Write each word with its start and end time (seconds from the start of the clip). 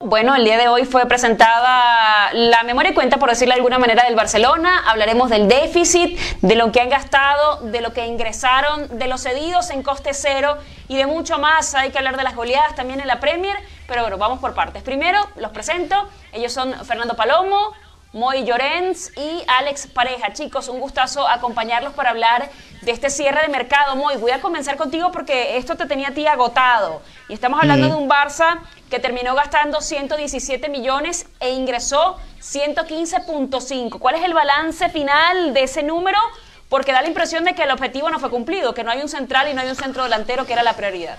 Bueno, 0.00 0.36
el 0.36 0.44
día 0.44 0.56
de 0.56 0.68
hoy 0.68 0.84
fue 0.84 1.06
presentada 1.06 2.32
la 2.32 2.62
memoria 2.62 2.92
y 2.92 2.94
cuenta, 2.94 3.16
por 3.16 3.30
decirlo 3.30 3.52
de 3.52 3.58
alguna 3.58 3.80
manera, 3.80 4.04
del 4.04 4.14
Barcelona. 4.14 4.84
Hablaremos 4.86 5.28
del 5.28 5.48
déficit, 5.48 6.16
de 6.40 6.54
lo 6.54 6.70
que 6.70 6.80
han 6.80 6.88
gastado, 6.88 7.62
de 7.62 7.80
lo 7.80 7.92
que 7.92 8.06
ingresaron, 8.06 8.96
de 8.96 9.08
los 9.08 9.24
cedidos 9.24 9.70
en 9.70 9.82
coste 9.82 10.14
cero 10.14 10.56
y 10.86 10.96
de 10.96 11.06
mucho 11.06 11.40
más. 11.40 11.74
Hay 11.74 11.90
que 11.90 11.98
hablar 11.98 12.16
de 12.16 12.22
las 12.22 12.36
goleadas 12.36 12.76
también 12.76 13.00
en 13.00 13.08
la 13.08 13.18
Premier, 13.18 13.56
pero 13.88 14.02
bueno, 14.02 14.18
vamos 14.18 14.38
por 14.38 14.54
partes. 14.54 14.84
Primero, 14.84 15.18
los 15.34 15.50
presento. 15.50 16.08
Ellos 16.30 16.52
son 16.52 16.72
Fernando 16.86 17.16
Palomo, 17.16 17.72
Moy 18.12 18.44
Llorens 18.44 19.10
y 19.16 19.42
Alex 19.48 19.88
Pareja. 19.88 20.32
Chicos, 20.32 20.68
un 20.68 20.78
gustazo 20.78 21.26
acompañarlos 21.26 21.92
para 21.94 22.10
hablar 22.10 22.48
de 22.82 22.92
este 22.92 23.10
cierre 23.10 23.42
de 23.42 23.48
mercado. 23.48 23.96
Moy, 23.96 24.16
voy 24.18 24.30
a 24.30 24.40
comenzar 24.40 24.76
contigo 24.76 25.10
porque 25.10 25.56
esto 25.56 25.76
te 25.76 25.86
tenía 25.86 26.10
a 26.10 26.12
ti 26.12 26.24
agotado. 26.28 27.02
Y 27.28 27.34
estamos 27.34 27.60
hablando 27.60 27.88
de 27.88 27.94
un 27.94 28.08
Barça 28.08 28.60
que 28.88 28.98
terminó 28.98 29.34
gastando 29.34 29.82
117 29.82 30.70
millones 30.70 31.26
e 31.40 31.50
ingresó 31.50 32.16
115.5. 32.40 33.98
¿Cuál 33.98 34.14
es 34.14 34.24
el 34.24 34.32
balance 34.32 34.88
final 34.88 35.52
de 35.52 35.64
ese 35.64 35.82
número? 35.82 36.18
Porque 36.70 36.92
da 36.92 37.02
la 37.02 37.08
impresión 37.08 37.44
de 37.44 37.54
que 37.54 37.64
el 37.64 37.70
objetivo 37.70 38.08
no 38.08 38.18
fue 38.18 38.30
cumplido, 38.30 38.72
que 38.72 38.82
no 38.82 38.90
hay 38.90 39.02
un 39.02 39.10
central 39.10 39.50
y 39.50 39.54
no 39.54 39.60
hay 39.60 39.68
un 39.68 39.76
centro 39.76 40.04
delantero 40.04 40.46
que 40.46 40.54
era 40.54 40.62
la 40.62 40.74
prioridad. 40.74 41.18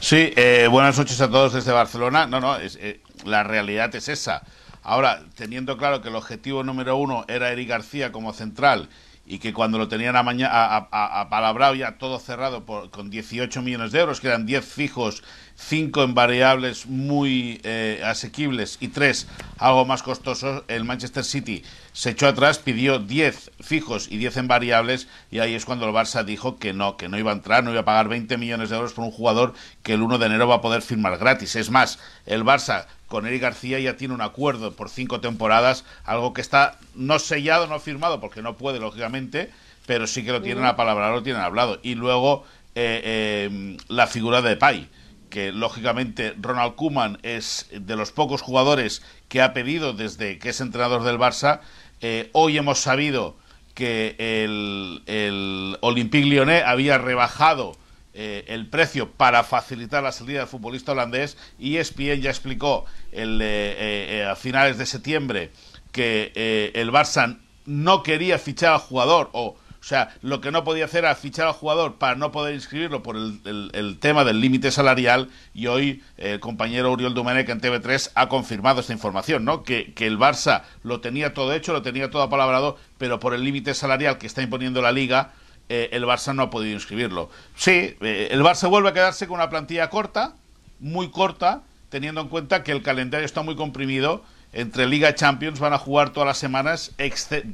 Sí, 0.00 0.32
eh, 0.36 0.68
buenas 0.70 0.96
noches 0.96 1.20
a 1.20 1.28
todos 1.28 1.52
desde 1.52 1.70
Barcelona. 1.70 2.26
No, 2.26 2.40
no, 2.40 2.56
es, 2.56 2.78
eh, 2.80 3.00
la 3.26 3.42
realidad 3.42 3.94
es 3.94 4.08
esa. 4.08 4.42
Ahora, 4.82 5.22
teniendo 5.34 5.76
claro 5.76 6.00
que 6.00 6.08
el 6.08 6.16
objetivo 6.16 6.62
número 6.62 6.96
uno 6.96 7.26
era 7.28 7.50
Eric 7.50 7.68
García 7.68 8.10
como 8.10 8.32
central 8.32 8.88
y 9.26 9.38
que 9.38 9.52
cuando 9.52 9.76
lo 9.78 9.88
tenían 9.88 10.14
a, 10.14 10.20
a, 10.20 10.88
a, 10.90 11.74
ya 11.74 11.98
todo 11.98 12.18
cerrado 12.20 12.64
por, 12.64 12.90
con 12.90 13.10
18 13.10 13.60
millones 13.60 13.90
de 13.92 14.00
euros, 14.00 14.20
que 14.20 14.28
eran 14.28 14.46
10 14.46 14.64
fijos, 14.64 15.24
5 15.56 16.04
en 16.04 16.14
variables 16.14 16.86
muy 16.86 17.60
eh, 17.64 18.02
asequibles 18.04 18.76
y 18.80 18.88
3 18.88 19.26
algo 19.58 19.84
más 19.84 20.02
costosos, 20.02 20.62
el 20.68 20.84
Manchester 20.84 21.24
City 21.24 21.64
se 21.92 22.10
echó 22.10 22.28
atrás, 22.28 22.58
pidió 22.58 22.98
10 22.98 23.52
fijos 23.60 24.06
y 24.10 24.18
10 24.18 24.36
en 24.36 24.48
variables 24.48 25.08
y 25.30 25.40
ahí 25.40 25.54
es 25.54 25.64
cuando 25.64 25.88
el 25.88 25.94
Barça 25.94 26.24
dijo 26.24 26.58
que 26.58 26.72
no, 26.72 26.96
que 26.96 27.08
no 27.08 27.18
iba 27.18 27.32
a 27.32 27.34
entrar, 27.34 27.64
no 27.64 27.72
iba 27.72 27.80
a 27.80 27.84
pagar 27.84 28.08
20 28.08 28.36
millones 28.36 28.70
de 28.70 28.76
euros 28.76 28.92
por 28.92 29.04
un 29.04 29.10
jugador 29.10 29.54
que 29.82 29.94
el 29.94 30.02
1 30.02 30.18
de 30.18 30.26
enero 30.26 30.46
va 30.46 30.56
a 30.56 30.60
poder 30.60 30.82
firmar 30.82 31.18
gratis. 31.18 31.56
Es 31.56 31.70
más, 31.70 31.98
el 32.26 32.44
Barça 32.44 32.86
con 33.08 33.26
Eric 33.26 33.42
García 33.42 33.78
ya 33.78 33.96
tiene 33.96 34.14
un 34.14 34.20
acuerdo 34.20 34.72
por 34.72 34.88
cinco 34.88 35.20
temporadas, 35.20 35.84
algo 36.04 36.32
que 36.32 36.40
está 36.40 36.78
no 36.94 37.18
sellado, 37.18 37.66
no 37.66 37.78
firmado, 37.78 38.20
porque 38.20 38.42
no 38.42 38.56
puede, 38.56 38.80
lógicamente, 38.80 39.50
pero 39.86 40.06
sí 40.06 40.24
que 40.24 40.32
lo 40.32 40.42
tienen 40.42 40.64
a 40.64 40.76
palabra, 40.76 41.10
lo 41.10 41.22
tienen 41.22 41.42
hablado. 41.42 41.78
Y 41.82 41.94
luego 41.94 42.44
eh, 42.74 43.00
eh, 43.04 43.76
la 43.88 44.06
figura 44.06 44.42
de 44.42 44.56
Pai, 44.56 44.88
que 45.30 45.52
lógicamente 45.52 46.34
Ronald 46.40 46.74
Koeman 46.74 47.18
es 47.22 47.68
de 47.70 47.96
los 47.96 48.12
pocos 48.12 48.42
jugadores 48.42 49.02
que 49.28 49.40
ha 49.40 49.52
pedido 49.52 49.92
desde 49.92 50.38
que 50.38 50.50
es 50.50 50.60
entrenador 50.60 51.04
del 51.04 51.18
Barça. 51.18 51.60
Eh, 52.00 52.30
hoy 52.32 52.58
hemos 52.58 52.78
sabido 52.78 53.36
que 53.74 54.16
el, 54.18 55.02
el 55.06 55.78
Olympique 55.80 56.26
Lyonnais 56.26 56.64
había 56.66 56.98
rebajado 56.98 57.76
eh, 58.18 58.44
el 58.48 58.66
precio 58.66 59.10
para 59.10 59.44
facilitar 59.44 60.02
la 60.02 60.10
salida 60.10 60.38
del 60.38 60.48
futbolista 60.48 60.92
holandés. 60.92 61.36
y 61.58 61.76
ESPN 61.76 62.22
ya 62.22 62.30
explicó 62.30 62.86
el, 63.12 63.40
eh, 63.42 64.20
eh, 64.20 64.24
a 64.24 64.36
finales 64.36 64.78
de 64.78 64.86
septiembre 64.86 65.50
que 65.92 66.72
el 66.74 66.90
Barça 66.90 67.38
no 67.66 68.02
quería 68.02 68.38
fichar 68.38 68.72
al 68.72 68.78
jugador 68.80 69.28
o 69.32 69.56
o 69.86 69.88
sea, 69.88 70.12
lo 70.20 70.40
que 70.40 70.50
no 70.50 70.64
podía 70.64 70.86
hacer 70.86 71.04
era 71.04 71.14
fichar 71.14 71.46
al 71.46 71.52
jugador 71.52 71.94
para 71.94 72.16
no 72.16 72.32
poder 72.32 72.56
inscribirlo 72.56 73.04
por 73.04 73.14
el, 73.14 73.98
tema 74.00 74.24
del 74.24 74.40
límite 74.40 74.72
salarial 74.72 75.28
y 75.54 75.68
hoy 75.68 76.02
el 76.16 76.40
compañero 76.40 76.90
Uriol 76.90 77.14
Domenech 77.14 77.48
en 77.50 77.60
TV3 77.60 78.10
ha 78.16 78.28
confirmado 78.28 78.80
esta 78.80 78.92
información, 78.92 79.44
¿no? 79.44 79.62
Que, 79.62 79.94
que 79.94 80.08
el 80.08 80.18
Barça 80.18 80.62
lo 80.82 81.00
tenía 81.00 81.34
todo 81.34 81.52
hecho, 81.52 81.72
lo 81.72 81.82
tenía 81.82 82.10
todo 82.10 82.22
apalabrado, 82.22 82.76
pero 82.98 83.20
por 83.20 83.32
el 83.32 83.44
límite 83.44 83.74
salarial 83.74 84.18
que 84.18 84.26
está 84.26 84.42
imponiendo 84.42 84.82
la 84.82 84.90
Liga, 84.90 85.30
eh, 85.68 85.88
el 85.92 86.04
Barça 86.04 86.34
no 86.34 86.42
ha 86.42 86.50
podido 86.50 86.74
inscribirlo. 86.74 87.30
Sí, 87.56 87.96
eh, 88.00 88.28
el 88.30 88.42
Barça 88.42 88.68
vuelve 88.68 88.90
a 88.90 88.92
quedarse 88.92 89.26
con 89.26 89.36
una 89.36 89.50
plantilla 89.50 89.90
corta, 89.90 90.34
muy 90.80 91.10
corta, 91.10 91.62
teniendo 91.88 92.20
en 92.20 92.28
cuenta 92.28 92.62
que 92.62 92.72
el 92.72 92.82
calendario 92.82 93.24
está 93.24 93.42
muy 93.42 93.56
comprimido. 93.56 94.22
Entre 94.52 94.86
Liga 94.86 95.10
y 95.10 95.14
Champions 95.14 95.58
van 95.58 95.72
a 95.72 95.78
jugar 95.78 96.10
todas 96.10 96.26
las 96.26 96.38
semanas, 96.38 96.94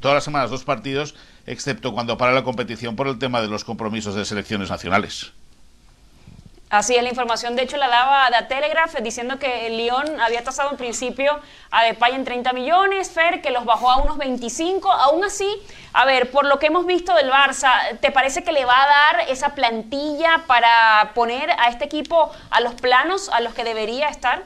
todas 0.00 0.14
las 0.14 0.24
semanas 0.24 0.50
dos 0.50 0.64
partidos, 0.64 1.14
excepto 1.46 1.92
cuando 1.92 2.16
para 2.16 2.32
la 2.32 2.44
competición 2.44 2.96
por 2.96 3.08
el 3.08 3.18
tema 3.18 3.40
de 3.40 3.48
los 3.48 3.64
compromisos 3.64 4.14
de 4.14 4.24
selecciones 4.24 4.70
nacionales. 4.70 5.32
Así 6.72 6.96
es, 6.96 7.02
la 7.02 7.10
información 7.10 7.54
de 7.54 7.64
hecho 7.64 7.76
la 7.76 7.86
daba 7.86 8.30
The 8.30 8.46
Telegraph 8.46 8.94
diciendo 9.02 9.38
que 9.38 9.66
el 9.66 9.76
Lyon 9.76 10.18
había 10.22 10.42
tasado 10.42 10.70
en 10.70 10.78
principio 10.78 11.38
a 11.70 11.84
Depay 11.84 12.14
en 12.14 12.24
30 12.24 12.54
millones, 12.54 13.10
Fer 13.10 13.42
que 13.42 13.50
los 13.50 13.66
bajó 13.66 13.90
a 13.90 13.98
unos 13.98 14.16
25, 14.16 14.90
aún 14.90 15.22
así, 15.22 15.46
a 15.92 16.06
ver, 16.06 16.30
por 16.30 16.46
lo 16.46 16.58
que 16.58 16.68
hemos 16.68 16.86
visto 16.86 17.14
del 17.14 17.30
Barça, 17.30 17.98
¿te 18.00 18.10
parece 18.10 18.42
que 18.42 18.52
le 18.52 18.64
va 18.64 18.84
a 18.84 18.86
dar 18.86 19.28
esa 19.28 19.50
plantilla 19.54 20.44
para 20.46 21.12
poner 21.14 21.50
a 21.50 21.68
este 21.68 21.84
equipo 21.84 22.32
a 22.48 22.62
los 22.62 22.72
planos 22.72 23.28
a 23.28 23.42
los 23.42 23.52
que 23.52 23.64
debería 23.64 24.08
estar? 24.08 24.44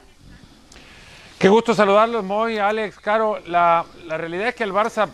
Qué 1.38 1.48
gusto 1.48 1.76
saludarlos, 1.76 2.24
Moy, 2.24 2.58
Alex, 2.58 2.98
Caro. 2.98 3.38
La, 3.46 3.84
la 4.04 4.16
realidad 4.16 4.48
es 4.48 4.56
que 4.56 4.64
el 4.64 4.72
Barça, 4.72 5.08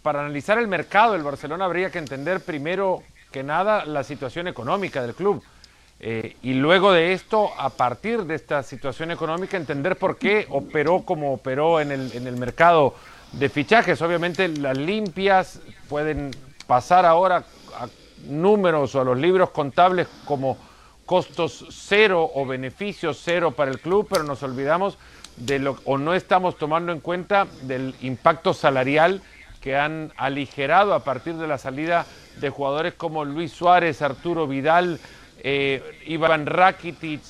para 0.00 0.20
analizar 0.20 0.58
el 0.58 0.68
mercado 0.68 1.14
del 1.14 1.24
Barcelona, 1.24 1.64
habría 1.64 1.90
que 1.90 1.98
entender 1.98 2.38
primero 2.44 3.02
que 3.32 3.42
nada 3.42 3.84
la 3.84 4.04
situación 4.04 4.46
económica 4.46 5.02
del 5.02 5.16
club 5.16 5.42
eh, 6.04 6.36
y 6.42 6.54
luego 6.54 6.90
de 6.90 7.12
esto, 7.12 7.52
a 7.56 7.70
partir 7.70 8.24
de 8.24 8.34
esta 8.34 8.64
situación 8.64 9.12
económica, 9.12 9.56
entender 9.56 9.96
por 9.96 10.18
qué 10.18 10.46
operó 10.50 11.02
como 11.02 11.32
operó 11.32 11.80
en 11.80 11.92
el, 11.92 12.10
en 12.14 12.26
el 12.26 12.36
mercado 12.36 12.96
de 13.30 13.48
fichajes. 13.48 14.02
Obviamente 14.02 14.48
las 14.48 14.76
limpias 14.76 15.60
pueden 15.88 16.32
pasar 16.66 17.06
ahora 17.06 17.44
a 17.78 17.88
números 18.26 18.96
o 18.96 19.00
a 19.00 19.04
los 19.04 19.16
libros 19.16 19.50
contables 19.50 20.08
como 20.24 20.58
costos 21.06 21.66
cero 21.70 22.28
o 22.34 22.46
beneficios 22.46 23.20
cero 23.22 23.52
para 23.52 23.70
el 23.70 23.78
club, 23.78 24.08
pero 24.10 24.24
nos 24.24 24.42
olvidamos 24.42 24.98
de 25.36 25.60
lo 25.60 25.76
o 25.84 25.98
no 25.98 26.14
estamos 26.14 26.58
tomando 26.58 26.90
en 26.90 26.98
cuenta 26.98 27.46
del 27.62 27.94
impacto 28.02 28.54
salarial 28.54 29.22
que 29.60 29.76
han 29.76 30.12
aligerado 30.16 30.94
a 30.94 31.04
partir 31.04 31.34
de 31.34 31.46
la 31.46 31.58
salida 31.58 32.06
de 32.40 32.50
jugadores 32.50 32.94
como 32.94 33.24
Luis 33.24 33.52
Suárez, 33.52 34.02
Arturo 34.02 34.48
Vidal, 34.48 34.98
eh, 35.42 35.82
Rakitic, 36.44 37.20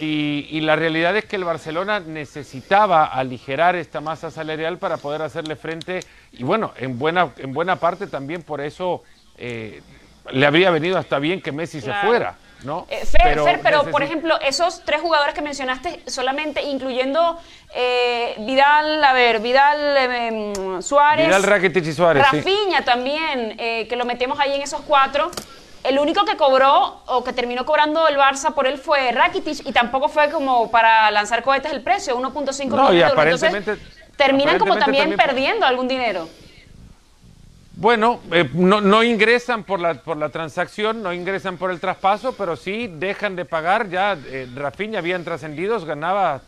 y, 0.00 0.60
la 0.60 0.76
realidad 0.76 1.16
es 1.16 1.24
que 1.24 1.36
el 1.36 1.44
Barcelona 1.44 2.00
necesitaba 2.00 3.04
aligerar 3.04 3.76
esta 3.76 4.00
masa 4.00 4.30
salarial 4.30 4.78
para 4.78 4.96
poder 4.96 5.22
hacerle 5.22 5.56
frente, 5.56 6.00
y 6.32 6.42
bueno, 6.42 6.72
en 6.76 6.98
buena, 6.98 7.30
en 7.36 7.52
buena 7.52 7.76
parte 7.76 8.06
también 8.06 8.42
por 8.42 8.60
eso 8.60 9.02
eh, 9.38 9.82
le 10.30 10.46
habría 10.46 10.70
venido 10.70 10.98
hasta 10.98 11.18
bien 11.18 11.40
que 11.40 11.52
Messi 11.52 11.80
se 11.80 11.92
fuera. 11.92 12.36
¿no? 12.64 12.86
Eh, 12.88 13.02
pero, 13.22 13.44
pero 13.62 13.90
por 13.90 14.02
ejemplo, 14.02 14.40
esos 14.40 14.82
tres 14.86 15.02
jugadores 15.02 15.34
que 15.34 15.42
mencionaste, 15.42 16.00
solamente 16.06 16.62
incluyendo 16.62 17.38
eh, 17.74 18.34
Vidal, 18.38 19.04
a 19.04 19.12
ver, 19.12 19.40
Vidal, 19.40 19.96
em, 19.96 20.82
Suárez. 20.82 21.26
Vidal, 21.26 21.42
Rakitic 21.42 21.84
y 21.84 21.92
Suárez. 21.92 22.22
Rafinha 22.22 22.82
también, 22.84 23.56
que 23.56 23.96
lo 23.96 24.06
metemos 24.06 24.40
ahí 24.40 24.54
en 24.54 24.62
esos 24.62 24.80
cuatro. 24.80 25.30
El 25.84 25.98
único 25.98 26.24
que 26.24 26.36
cobró 26.38 27.02
o 27.06 27.22
que 27.22 27.34
terminó 27.34 27.66
cobrando 27.66 28.08
el 28.08 28.16
Barça 28.16 28.54
por 28.54 28.66
él 28.66 28.78
fue 28.78 29.12
Rakitic 29.12 29.66
y 29.66 29.72
tampoco 29.72 30.08
fue 30.08 30.30
como 30.30 30.70
para 30.70 31.10
lanzar 31.10 31.42
cohetes 31.42 31.72
el 31.72 31.82
precio, 31.82 32.18
1.5 32.18 32.68
no, 32.68 32.88
millones 32.90 33.00
y 33.00 33.02
aparentemente, 33.02 33.76
terminan 34.16 34.58
como 34.58 34.78
también, 34.78 35.14
perdiendo 35.14 35.66
algún 35.66 35.86
dinero. 35.86 36.26
Bueno, 37.76 38.20
eh, 38.32 38.48
no, 38.54 39.02
ingresan 39.02 39.64
por 39.64 39.78
la, 39.78 39.94
por 39.94 40.16
la 40.16 40.30
transacción, 40.30 41.02
no 41.02 41.12
ingresan 41.12 41.58
por 41.58 41.70
el 41.70 41.80
traspaso, 41.80 42.34
pero 42.34 42.56
sí 42.56 42.86
dejan 42.88 43.36
de 43.36 43.44
pagar. 43.44 43.90
Ya 43.90 44.16
eh, 44.26 44.48
Rafinha 44.54 45.00
habían 45.00 45.22
trascendidos, 45.22 45.84
ganaba 45.84 46.40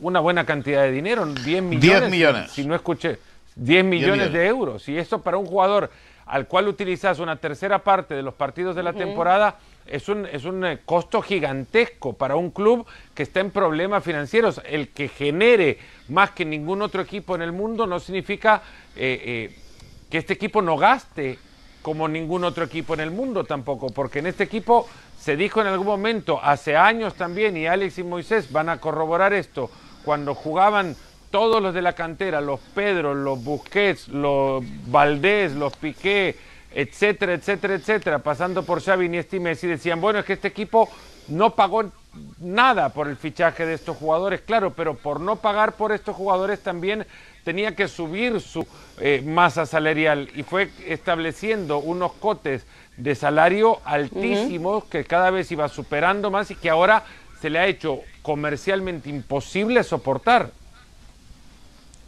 una 0.00 0.20
buena 0.20 0.46
cantidad 0.46 0.82
de 0.82 0.92
dinero, 0.92 1.26
10 1.26 1.62
millones. 1.62 1.80
10 1.82 2.10
millones. 2.10 2.50
Si, 2.52 2.64
no 2.64 2.74
escuché, 2.74 3.18
10 3.56 3.84
millones, 3.84 4.32
de 4.32 4.46
euros. 4.46 4.88
Y 4.88 4.96
esto 4.96 5.20
para 5.20 5.36
un 5.36 5.44
jugador 5.44 5.90
al 6.30 6.46
cual 6.46 6.68
utilizas 6.68 7.18
una 7.18 7.36
tercera 7.36 7.80
parte 7.80 8.14
de 8.14 8.22
los 8.22 8.34
partidos 8.34 8.76
de 8.76 8.84
la 8.84 8.92
temporada, 8.92 9.58
es 9.84 10.08
un, 10.08 10.26
es 10.26 10.44
un 10.44 10.64
eh, 10.64 10.78
costo 10.84 11.22
gigantesco 11.22 12.12
para 12.12 12.36
un 12.36 12.50
club 12.50 12.86
que 13.14 13.24
está 13.24 13.40
en 13.40 13.50
problemas 13.50 14.04
financieros. 14.04 14.60
El 14.64 14.90
que 14.90 15.08
genere 15.08 15.78
más 16.08 16.30
que 16.30 16.44
ningún 16.44 16.82
otro 16.82 17.02
equipo 17.02 17.34
en 17.34 17.42
el 17.42 17.50
mundo 17.50 17.84
no 17.84 17.98
significa 17.98 18.62
eh, 18.94 19.50
eh, 19.50 19.58
que 20.08 20.18
este 20.18 20.34
equipo 20.34 20.62
no 20.62 20.76
gaste 20.76 21.36
como 21.82 22.06
ningún 22.06 22.44
otro 22.44 22.62
equipo 22.62 22.94
en 22.94 23.00
el 23.00 23.10
mundo 23.10 23.42
tampoco, 23.42 23.88
porque 23.88 24.20
en 24.20 24.28
este 24.28 24.44
equipo 24.44 24.88
se 25.18 25.34
dijo 25.34 25.60
en 25.60 25.66
algún 25.66 25.86
momento, 25.86 26.38
hace 26.40 26.76
años 26.76 27.14
también, 27.14 27.56
y 27.56 27.66
Alex 27.66 27.98
y 27.98 28.04
Moisés 28.04 28.52
van 28.52 28.68
a 28.68 28.78
corroborar 28.78 29.32
esto, 29.32 29.68
cuando 30.04 30.34
jugaban 30.34 30.94
todos 31.30 31.62
los 31.62 31.74
de 31.74 31.82
la 31.82 31.92
cantera, 31.92 32.40
los 32.40 32.60
Pedro, 32.74 33.14
los 33.14 33.42
Busquets, 33.42 34.08
los 34.08 34.64
Valdés, 34.86 35.52
los 35.52 35.76
Piqué, 35.76 36.36
etcétera, 36.72 37.34
etcétera, 37.34 37.74
etcétera, 37.74 38.18
pasando 38.20 38.64
por 38.64 38.82
Xavi, 38.82 39.06
Iniesta 39.06 39.36
y 39.36 39.40
Messi, 39.40 39.66
decían, 39.66 40.00
bueno, 40.00 40.20
es 40.20 40.24
que 40.24 40.34
este 40.34 40.48
equipo 40.48 40.88
no 41.28 41.54
pagó 41.54 41.90
nada 42.40 42.88
por 42.90 43.08
el 43.08 43.16
fichaje 43.16 43.66
de 43.66 43.74
estos 43.74 43.96
jugadores, 43.96 44.40
claro, 44.40 44.72
pero 44.74 44.94
por 44.94 45.20
no 45.20 45.36
pagar 45.36 45.72
por 45.72 45.92
estos 45.92 46.16
jugadores 46.16 46.60
también 46.60 47.06
tenía 47.44 47.74
que 47.74 47.88
subir 47.88 48.40
su 48.40 48.66
eh, 48.98 49.22
masa 49.24 49.66
salarial 49.66 50.28
y 50.34 50.42
fue 50.42 50.70
estableciendo 50.86 51.78
unos 51.78 52.12
cotes 52.14 52.66
de 52.96 53.14
salario 53.14 53.80
altísimos 53.84 54.84
que 54.84 55.04
cada 55.04 55.30
vez 55.30 55.50
iba 55.52 55.68
superando 55.68 56.30
más 56.30 56.50
y 56.50 56.56
que 56.56 56.68
ahora 56.68 57.04
se 57.40 57.48
le 57.48 57.58
ha 57.58 57.66
hecho 57.66 58.00
comercialmente 58.22 59.08
imposible 59.08 59.82
soportar. 59.84 60.50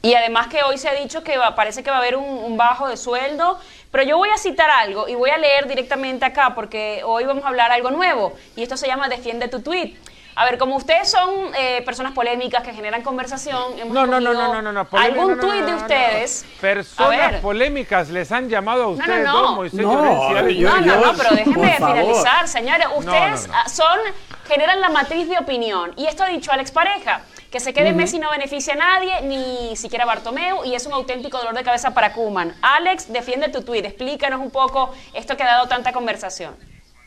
Y 0.03 0.15
además 0.15 0.49
que 0.49 0.65
hoy 0.65 0.79
se 0.79 0.89
ha 0.89 0.95
dicho 0.95 1.23
que 1.23 1.39
parece 1.55 1.85
que 1.85 1.91
va 1.91 1.97
a 1.97 2.01
haber 2.01 2.17
un, 2.17 2.57
bajo 2.57 2.89
de 2.89 2.97
sueldo, 2.97 3.59
pero 3.93 4.03
yo 4.03 4.17
voy 4.19 4.31
a 4.31 4.37
citar 4.37 4.69
algo 4.69 5.09
y 5.09 5.15
voy 5.15 5.31
a 5.31 5.39
leer 5.39 5.69
directamente 5.69 6.25
acá 6.25 6.55
porque 6.57 7.03
hoy 7.05 7.25
vamos 7.25 7.45
a 7.45 7.49
hablar 7.49 7.71
algo 7.71 7.93
nuevo 7.93 8.35
y 8.57 8.65
esto 8.65 8.77
se 8.77 8.89
llama 8.89 9.09
Defiende 9.09 9.47
tu 9.47 9.61
tweet. 9.61 9.95
A 10.35 10.47
ver, 10.47 10.59
como 10.59 10.77
ustedes 10.77 11.11
son 11.11 11.29
eh, 11.57 11.83
personas 11.85 12.13
polémicas 12.13 12.63
que 12.63 12.73
generan 12.73 13.03
conversación, 13.03 13.79
hemos 13.79 13.93
no, 13.93 14.07
no, 14.07 14.19
no, 14.19 14.33
no, 14.33 14.63
no, 14.63 14.73
no, 14.73 14.89
algún 14.93 15.39
tuit 15.39 15.63
de 15.63 15.75
ustedes. 15.75 16.47
Personas 16.61 17.41
polémicas 17.41 18.09
les 18.09 18.33
han 18.33 18.49
llamado 18.49 18.85
a 18.85 18.89
ustedes 18.89 19.25
no, 19.25 19.43
no, 19.43 19.57
Moisés 19.57 19.81
no, 19.81 20.03
no, 20.81 20.81
no, 20.81 21.13
pero 21.17 21.37
déjenme 21.37 21.77
finalizar, 21.77 22.49
señores. 22.49 22.87
Ustedes 22.97 23.49
son 23.67 23.99
generan 24.49 24.81
la 24.81 24.89
matriz 24.89 25.29
de 25.29 25.39
opinión 25.39 25.93
y 25.97 26.07
esto 26.07 26.25
ha 26.25 26.29
dicho 26.29 26.51
Alex 26.51 26.73
Pareja. 26.73 27.23
Que 27.53 27.61
se 27.61 27.75
quede 27.75 27.93
Messi 27.93 28.19
no 28.19 28.31
beneficia 28.31 28.73
a 28.73 28.77
nadie, 28.77 29.13
ni 29.25 29.77
siquiera 29.77 30.05
a 30.05 30.07
Bartomeu, 30.07 30.65
y 30.65 30.75
es 30.75 30.87
un 30.87 30.95
auténtico 30.95 31.37
dolor 31.37 31.55
de 31.55 31.63
cabeza 31.63 31.93
para 31.93 32.15
Kuman. 32.15 32.55
Alex, 32.63 33.13
defiende 33.13 33.51
tu 33.51 33.61
tuit, 33.61 33.85
explícanos 33.85 34.41
un 34.41 34.51
poco 34.51 34.91
esto 35.13 35.37
que 35.37 35.43
ha 35.43 35.47
dado 35.47 35.69
tanta 35.69 35.93
conversación. 35.93 36.55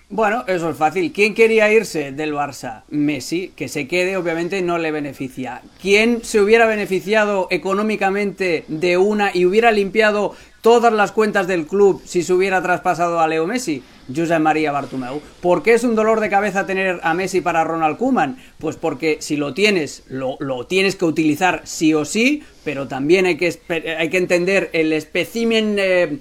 Bueno, 0.08 0.44
eso 0.46 0.70
es 0.70 0.78
fácil. 0.78 1.12
¿Quién 1.12 1.34
quería 1.34 1.72
irse 1.72 2.12
del 2.12 2.36
Barça? 2.36 2.84
Messi, 2.90 3.54
que 3.56 3.68
se 3.68 3.88
quede 3.88 4.18
obviamente 4.18 4.62
no 4.62 4.78
le 4.78 4.92
beneficia. 4.92 5.64
¿Quién 5.82 6.24
se 6.24 6.40
hubiera 6.40 6.68
beneficiado 6.68 7.48
económicamente 7.50 8.66
de 8.68 8.98
una 8.98 9.32
y 9.34 9.46
hubiera 9.46 9.72
limpiado 9.72 10.36
todas 10.62 10.94
las 10.94 11.12
cuentas 11.12 11.48
del 11.48 11.66
club 11.66 12.04
si 12.06 12.22
se 12.22 12.34
hubiera 12.34 12.62
traspasado 12.62 13.20
a 13.20 13.28
Leo 13.28 13.48
Messi? 13.48 13.82
José 14.14 14.40
María 14.40 14.72
Bartomeu. 14.72 15.22
¿Por 15.42 15.64
qué 15.64 15.74
es 15.74 15.84
un 15.84 15.96
dolor 15.96 16.20
de 16.20 16.30
cabeza 16.30 16.66
tener 16.66 17.00
a 17.04 17.14
Messi 17.14 17.42
para 17.42 17.64
Ronald 17.64 17.98
Koeman? 17.98 18.38
Pues 18.60 18.76
porque 18.76 19.18
si 19.20 19.38
lo 19.38 19.54
tienes, 19.54 20.04
lo, 20.08 20.38
tienes 20.68 20.96
que 20.96 21.06
utilizar 21.06 21.62
sí 21.66 21.94
o 21.94 22.06
sí, 22.06 22.44
pero 22.64 22.88
también 22.88 23.26
hay 23.26 23.38
que, 23.38 23.58
hay 23.98 24.10
que 24.10 24.18
entender 24.18 24.70
el 24.74 24.94
espécimen... 24.94 25.76
Eh, 25.80 26.20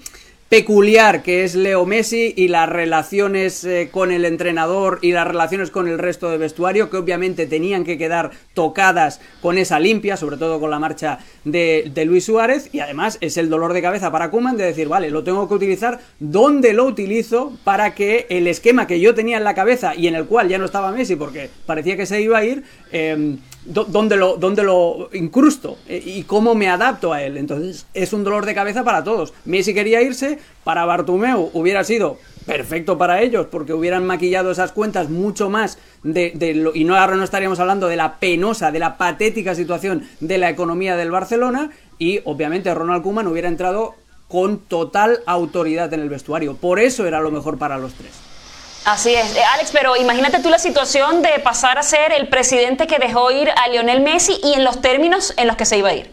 peculiar 0.54 1.24
que 1.24 1.42
es 1.42 1.56
Leo 1.56 1.84
Messi 1.84 2.32
y 2.36 2.46
las 2.46 2.68
relaciones 2.68 3.64
eh, 3.64 3.88
con 3.90 4.12
el 4.12 4.24
entrenador 4.24 5.00
y 5.02 5.10
las 5.10 5.26
relaciones 5.26 5.72
con 5.72 5.88
el 5.88 5.98
resto 5.98 6.30
de 6.30 6.38
vestuario 6.38 6.90
que 6.90 6.96
obviamente 6.96 7.48
tenían 7.48 7.82
que 7.82 7.98
quedar 7.98 8.30
tocadas 8.54 9.20
con 9.42 9.58
esa 9.58 9.80
limpia, 9.80 10.16
sobre 10.16 10.36
todo 10.36 10.60
con 10.60 10.70
la 10.70 10.78
marcha 10.78 11.18
de, 11.44 11.90
Luis 12.06 12.26
Suárez. 12.26 12.68
Y 12.72 12.78
además 12.78 13.18
es 13.20 13.36
el 13.36 13.50
dolor 13.50 13.72
de 13.72 13.82
cabeza 13.82 14.12
para 14.12 14.30
Kuman 14.30 14.56
de 14.56 14.66
decir, 14.66 14.86
vale, 14.86 15.10
lo 15.10 15.24
tengo 15.24 15.48
que 15.48 15.54
utilizar, 15.54 15.98
¿dónde 16.20 16.72
lo 16.72 16.84
utilizo 16.84 17.58
para 17.64 17.96
que 17.96 18.28
el 18.28 18.46
esquema 18.46 18.86
que 18.86 19.00
yo 19.00 19.12
tenía 19.12 19.38
en 19.38 19.44
la 19.44 19.56
cabeza 19.56 19.96
y 19.96 20.06
en 20.06 20.14
el 20.14 20.26
cual 20.26 20.48
ya 20.48 20.58
no 20.58 20.66
estaba 20.66 20.92
Messi 20.92 21.16
porque 21.16 21.50
parecía 21.66 21.96
que 21.96 22.06
se 22.06 22.20
iba 22.20 22.38
a 22.38 22.44
ir, 22.44 22.62
eh, 22.92 23.38
dónde 23.64 24.16
lo, 24.16 24.36
dónde 24.36 24.62
lo 24.62 25.08
incrusto 25.12 25.78
eh, 25.88 26.02
y 26.04 26.24
cómo 26.24 26.54
me 26.54 26.68
adapto 26.68 27.12
a 27.12 27.22
él. 27.22 27.36
Entonces 27.36 27.86
es 27.94 28.12
un 28.12 28.24
dolor 28.24 28.46
de 28.46 28.54
cabeza 28.54 28.84
para 28.84 29.04
todos. 29.04 29.32
Messi 29.44 29.74
quería 29.74 30.02
irse, 30.02 30.38
para 30.64 30.84
Bartumeu 30.84 31.50
hubiera 31.52 31.84
sido 31.84 32.18
perfecto 32.46 32.98
para 32.98 33.22
ellos 33.22 33.46
porque 33.50 33.72
hubieran 33.72 34.06
maquillado 34.06 34.50
esas 34.50 34.72
cuentas 34.72 35.08
mucho 35.08 35.48
más 35.48 35.78
de, 36.02 36.32
de 36.34 36.54
lo, 36.54 36.74
y 36.74 36.84
no 36.84 36.96
ahora 36.96 37.16
no 37.16 37.24
estaríamos 37.24 37.58
hablando 37.58 37.88
de 37.88 37.96
la 37.96 38.18
penosa, 38.18 38.70
de 38.70 38.78
la 38.78 38.98
patética 38.98 39.54
situación 39.54 40.06
de 40.20 40.38
la 40.38 40.50
economía 40.50 40.96
del 40.96 41.10
Barcelona 41.10 41.70
y 41.98 42.20
obviamente 42.24 42.74
Ronald 42.74 43.02
Koeman 43.02 43.28
hubiera 43.28 43.48
entrado 43.48 43.94
con 44.28 44.58
total 44.58 45.20
autoridad 45.26 45.92
en 45.92 46.00
el 46.00 46.08
vestuario. 46.08 46.56
Por 46.56 46.80
eso 46.80 47.06
era 47.06 47.20
lo 47.20 47.30
mejor 47.30 47.58
para 47.58 47.78
los 47.78 47.94
tres. 47.94 48.33
Así 48.84 49.14
es, 49.14 49.34
eh, 49.34 49.40
Alex, 49.54 49.70
pero 49.72 49.96
imagínate 49.96 50.40
tú 50.40 50.50
la 50.50 50.58
situación 50.58 51.22
de 51.22 51.38
pasar 51.42 51.78
a 51.78 51.82
ser 51.82 52.12
el 52.12 52.28
presidente 52.28 52.86
que 52.86 52.98
dejó 52.98 53.30
ir 53.30 53.48
a 53.48 53.68
Lionel 53.68 54.02
Messi 54.02 54.38
y 54.42 54.52
en 54.52 54.62
los 54.62 54.82
términos 54.82 55.32
en 55.38 55.46
los 55.46 55.56
que 55.56 55.64
se 55.64 55.78
iba 55.78 55.88
a 55.88 55.94
ir. 55.94 56.10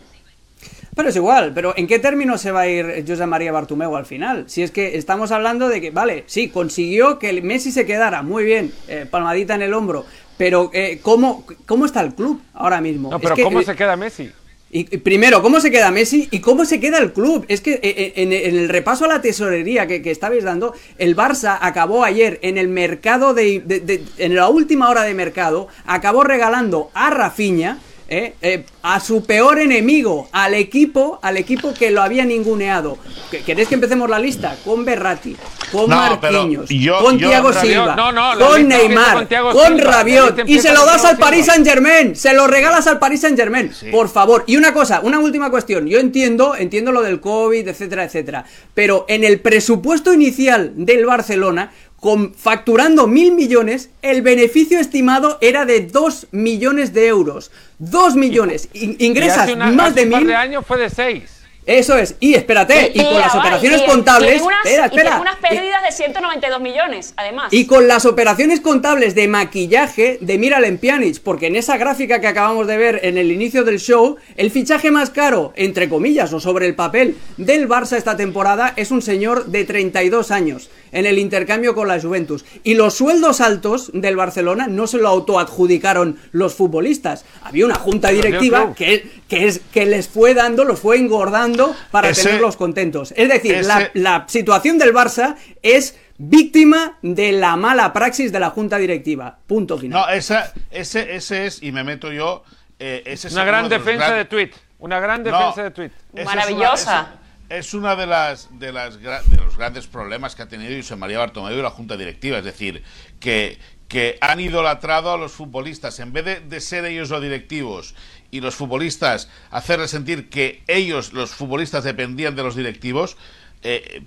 Pero 0.95 1.09
es 1.09 1.15
igual, 1.15 1.51
pero 1.53 1.73
¿en 1.75 1.87
qué 1.87 1.99
términos 1.99 2.41
se 2.41 2.51
va 2.51 2.61
a 2.61 2.67
ir 2.67 3.05
José 3.05 3.25
María 3.25 3.51
Bartumeo 3.51 3.95
al 3.95 4.05
final? 4.05 4.45
Si 4.47 4.61
es 4.63 4.71
que 4.71 4.97
estamos 4.97 5.31
hablando 5.31 5.67
de 5.67 5.81
que, 5.81 5.91
vale, 5.91 6.23
sí, 6.27 6.49
consiguió 6.49 7.19
que 7.19 7.29
el 7.29 7.43
Messi 7.43 7.71
se 7.71 7.85
quedara, 7.85 8.21
muy 8.21 8.45
bien, 8.45 8.73
eh, 8.87 9.05
palmadita 9.09 9.55
en 9.55 9.63
el 9.63 9.73
hombro, 9.73 10.05
pero 10.37 10.69
eh, 10.73 10.99
¿cómo, 11.01 11.45
¿cómo 11.65 11.85
está 11.85 12.01
el 12.01 12.13
club 12.13 12.41
ahora 12.53 12.79
mismo? 12.79 13.09
No, 13.09 13.19
pero 13.19 13.35
¿cómo 13.41 13.61
se 13.63 13.75
queda 13.75 13.95
Messi? 13.95 14.31
Y, 14.73 14.85
primero, 14.99 15.41
¿cómo 15.41 15.59
se 15.59 15.69
queda 15.69 15.91
Messi 15.91 16.29
y 16.31 16.39
cómo 16.39 16.63
se 16.63 16.79
queda 16.79 16.97
el 16.99 17.11
club? 17.11 17.45
Es 17.49 17.59
que 17.59 17.73
eh, 17.73 17.79
eh, 17.83 18.13
en, 18.15 18.31
el 18.31 18.69
repaso 18.69 19.03
a 19.03 19.09
la 19.09 19.21
tesorería 19.21 19.85
que, 19.85 20.01
que, 20.01 20.11
estabais 20.11 20.45
dando, 20.45 20.73
el 20.97 21.13
Barça 21.13 21.57
acabó 21.59 22.05
ayer 22.05 22.39
en 22.41 22.57
el 22.57 22.69
mercado 22.69 23.33
de, 23.33 24.01
en 24.17 24.35
la 24.35 24.47
última 24.47 24.89
hora 24.89 25.03
de 25.03 25.13
mercado, 25.13 25.67
acabó 25.85 26.23
regalando 26.23 26.89
a 26.93 27.09
Rafinha 27.09 27.79
¿eh? 28.11 28.33
Eh, 28.41 28.65
a 28.83 28.99
su 28.99 29.25
peor 29.25 29.59
enemigo, 29.59 30.27
al 30.33 30.53
equipo, 30.53 31.19
al 31.23 31.37
equipo 31.37 31.73
que 31.73 31.91
lo 31.91 32.01
había 32.01 32.25
ninguneado. 32.25 32.97
¿Queréis 33.45 33.69
que 33.69 33.75
empecemos 33.75 34.09
la 34.09 34.19
lista? 34.19 34.57
Con 34.65 34.83
Berratti, 34.83 35.35
con 35.71 35.89
Marquinhos, 35.89 36.69
con 37.01 37.17
Thiago 37.17 37.53
Silva, 37.53 37.95
con 38.37 38.67
Neymar, 38.67 39.27
con 39.53 39.79
Rabiot, 39.79 40.43
y 40.45 40.59
se 40.59 40.73
lo 40.73 40.85
das 40.85 41.05
al 41.05 41.17
Paris 41.17 41.45
Saint 41.45 41.65
Germain, 41.65 42.15
se 42.15 42.33
lo 42.33 42.47
regalas 42.47 42.85
al 42.87 42.99
Paris 42.99 43.21
Saint 43.21 43.39
Germain, 43.39 43.71
por 43.91 44.09
favor. 44.09 44.43
Y 44.45 44.57
una 44.57 44.73
cosa, 44.73 44.99
una 45.01 45.19
última 45.19 45.49
cuestión, 45.49 45.87
yo 45.87 45.99
entiendo, 45.99 46.55
entiendo 46.55 46.91
lo 46.91 47.01
del 47.01 47.21
COVID, 47.21 47.65
etcétera, 47.65 48.03
etcétera, 48.03 48.45
pero 48.73 49.05
en 49.07 49.23
el 49.23 49.39
presupuesto 49.39 50.13
inicial 50.13 50.73
del 50.75 51.05
Barcelona, 51.05 51.71
con, 52.01 52.33
facturando 52.33 53.05
mil 53.05 53.31
millones, 53.31 53.91
el 54.01 54.23
beneficio 54.23 54.79
estimado 54.79 55.37
era 55.39 55.65
de 55.65 55.81
dos 55.81 56.27
millones 56.31 56.93
de 56.93 57.07
euros. 57.07 57.51
Dos 57.77 58.15
millones. 58.15 58.69
ingresas 58.73 59.55
más 59.55 59.93
de 59.93 60.07
mil. 60.07 60.25
de 60.25 60.35
años 60.35 60.65
fue 60.67 60.79
de 60.79 60.89
seis. 60.89 61.41
Eso 61.63 61.95
es, 61.95 62.15
y 62.19 62.33
espérate, 62.33 62.91
y, 62.95 63.03
con 63.03 63.19
las 63.19 63.35
operaciones 63.35 63.83
contables. 63.83 64.41
espera, 64.63 64.87
espera. 64.87 65.17
Y 65.17 65.21
unas 65.21 65.35
pérdidas 65.35 65.80
de 65.91 65.97
192 65.97 66.61
millones, 66.61 67.13
además. 67.17 67.51
Y 67.51 67.65
con 67.65 67.87
las 67.87 68.05
operaciones 68.05 68.59
contables 68.59 69.15
de 69.15 69.27
maquillaje 69.27 70.17
de 70.21 70.37
Miralem 70.37 70.77
Pjanic, 70.77 71.19
porque 71.21 71.47
en 71.47 71.55
esa 71.55 71.77
gráfica 71.77 72.21
que 72.21 72.27
acabamos 72.27 72.67
de 72.67 72.77
ver 72.77 72.99
en 73.03 73.17
el 73.17 73.31
inicio 73.31 73.63
del 73.63 73.79
show, 73.79 74.17
el 74.37 74.51
fichaje 74.51 74.91
más 74.91 75.09
caro, 75.09 75.53
entre 75.55 75.89
comillas, 75.89 76.31
o 76.33 76.39
sobre 76.39 76.67
el 76.67 76.75
papel, 76.75 77.17
del 77.37 77.67
Barça 77.67 77.97
esta 77.97 78.15
temporada 78.15 78.73
es 78.75 78.91
un 78.91 79.01
señor 79.01 79.47
de 79.47 79.65
32 79.65 80.31
años 80.31 80.69
en 80.91 81.05
el 81.05 81.19
intercambio 81.19 81.73
con 81.75 81.87
la 81.87 81.99
Juventus. 81.99 82.45
Y 82.63 82.75
los 82.75 82.95
sueldos 82.95 83.41
altos 83.41 83.91
del 83.93 84.15
Barcelona 84.15 84.67
no 84.67 84.87
se 84.87 84.97
lo 84.97 85.07
autoadjudicaron 85.07 86.17
los 86.31 86.53
futbolistas. 86.53 87.25
Había 87.43 87.65
una 87.65 87.75
junta 87.75 88.09
directiva 88.09 88.73
que, 88.75 89.09
que, 89.27 89.47
es, 89.47 89.61
que 89.73 89.85
les 89.85 90.07
fue 90.07 90.33
dando, 90.33 90.63
los 90.63 90.79
fue 90.79 90.97
engordando 90.97 91.75
para 91.91 92.11
tenerlos 92.11 92.57
contentos. 92.57 93.13
Es 93.15 93.29
decir, 93.29 93.61
la, 93.93 94.25
situación 94.27 94.77
del 94.77 94.93
Barça 94.93 95.35
es 95.61 95.80
víctima 96.17 96.97
de 97.01 97.31
la 97.31 97.55
mala 97.55 97.93
praxis 97.93 98.31
de 98.31 98.39
la 98.39 98.49
junta 98.49 98.77
directiva. 98.77 99.37
Punto 99.47 99.77
final. 99.77 100.01
No, 100.01 100.13
esa, 100.13 100.53
ese, 100.69 101.15
ese 101.15 101.45
es, 101.47 101.63
y 101.63 101.71
me 101.71 101.83
meto 101.83 102.11
yo, 102.11 102.43
eh, 102.79 103.03
ese 103.05 103.27
es 103.27 103.33
una 103.33 103.45
gran 103.45 103.69
defensa 103.69 104.13
de 104.13 104.25
tweet. 104.25 104.51
Una 104.79 104.99
gran 104.99 105.23
defensa 105.23 105.63
de 105.63 105.71
tweet. 105.71 105.91
Maravillosa 106.25 107.15
es 107.49 107.73
una 107.73 107.95
de 107.95 108.07
las 108.07 108.47
de 108.59 108.71
las 108.71 108.99
de 108.99 109.37
los 109.37 109.57
grandes 109.57 109.85
problemas 109.85 110.35
que 110.35 110.41
ha 110.43 110.47
tenido 110.47 110.75
José 110.75 110.95
María 110.95 111.19
Bartomeu 111.19 111.57
y 111.57 111.61
la 111.61 111.69
Junta 111.69 111.97
Directiva, 111.97 112.37
es 112.37 112.45
decir, 112.45 112.81
que 113.19 113.59
que 113.91 114.17
han 114.21 114.39
idolatrado 114.39 115.11
a 115.11 115.17
los 115.17 115.33
futbolistas 115.33 115.99
en 115.99 116.13
vez 116.13 116.47
de, 116.47 116.61
ser 116.61 116.85
ellos 116.85 117.09
los 117.09 117.21
directivos 117.21 117.93
y 118.31 118.39
los 118.39 118.55
futbolistas 118.55 119.29
hacerles 119.49 119.91
sentir 119.91 120.29
que 120.29 120.63
ellos 120.67 121.11
los 121.11 121.31
futbolistas 121.31 121.83
dependían 121.83 122.37
de 122.37 122.43
los 122.43 122.55
directivos 122.55 123.17
eh, 123.63 124.03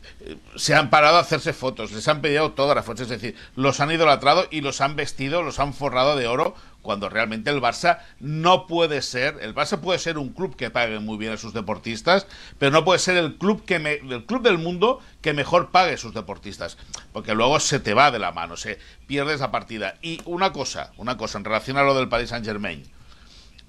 se 0.56 0.74
han 0.74 0.90
parado 0.90 1.16
a 1.16 1.20
hacerse 1.20 1.52
fotos, 1.52 1.92
les 1.92 2.08
han 2.08 2.20
pedido 2.20 2.42
autógrafos, 2.42 3.00
es 3.00 3.08
decir, 3.08 3.36
los 3.54 3.80
han 3.80 3.92
idolatrado 3.92 4.46
y 4.50 4.62
los 4.62 4.80
han 4.80 4.96
vestido, 4.96 5.42
los 5.42 5.60
han 5.60 5.74
forrado 5.74 6.16
de 6.16 6.26
oro 6.26 6.54
cuando 6.82 7.08
realmente 7.08 7.50
el 7.50 7.62
Barça 7.62 8.00
no 8.20 8.66
puede 8.66 9.00
ser, 9.00 9.38
el 9.40 9.54
Barça 9.54 9.80
puede 9.80 9.98
ser 9.98 10.18
un 10.18 10.30
club 10.30 10.54
que 10.54 10.70
pague 10.70 10.98
muy 10.98 11.16
bien 11.16 11.32
a 11.32 11.36
sus 11.36 11.54
deportistas, 11.54 12.26
pero 12.58 12.72
no 12.72 12.84
puede 12.84 12.98
ser 12.98 13.16
el 13.16 13.36
club 13.36 13.64
que 13.64 13.76
el 13.76 14.26
club 14.26 14.42
del 14.42 14.58
mundo 14.58 15.00
que 15.22 15.32
mejor 15.32 15.70
pague 15.70 15.94
a 15.94 15.98
sus 15.98 16.12
deportistas, 16.12 16.76
porque 17.12 17.34
luego 17.34 17.58
se 17.58 17.80
te 17.80 17.94
va 17.94 18.10
de 18.10 18.18
la 18.18 18.32
mano, 18.32 18.56
se 18.56 18.78
pierde 19.06 19.34
esa 19.34 19.50
partida. 19.50 19.94
Y 20.02 20.20
una 20.26 20.52
cosa, 20.52 20.92
una 20.98 21.16
cosa 21.16 21.38
en 21.38 21.44
relación 21.44 21.78
a 21.78 21.84
lo 21.84 21.94
del 21.94 22.08
Paris 22.08 22.28
Saint-Germain. 22.30 22.82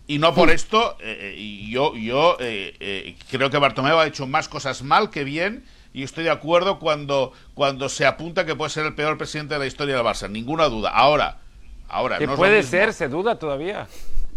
Y 0.08 0.20
no 0.20 0.36
por 0.36 0.50
esto, 0.50 0.98
eh, 1.00 1.36
eh, 1.38 1.68
yo, 1.70 1.96
yo 1.96 2.38
eh, 2.40 3.16
creo 3.32 3.50
que 3.50 3.58
Bartomeu 3.58 3.98
ha 3.98 4.08
hecho 4.08 4.28
más 4.28 4.50
cosas 4.50 4.84
mal 4.84 5.10
que 5.10 5.24
bien 5.24 5.64
y 5.96 6.04
estoy 6.04 6.26
de 6.26 6.30
acuerdo 6.32 6.78
cuando, 6.80 7.32
cuando 7.54 7.88
se 7.90 8.06
apunta 8.06 8.46
que 8.46 8.56
puede 8.56 8.70
ser 8.70 8.86
el 8.86 8.94
peor 8.96 9.18
presidente 9.18 9.54
de 9.56 9.60
la 9.62 9.66
historia 9.66 9.96
del 9.96 10.04
Barça, 10.06 10.30
ninguna 10.30 10.66
duda. 10.66 10.90
Ahora, 10.90 11.38
Ahora, 11.88 12.18
Que 12.18 12.26
no 12.28 12.36
puede 12.36 12.64
ser, 12.64 12.94
se 12.94 13.08
duda 13.08 13.38
todavía. 13.38 13.88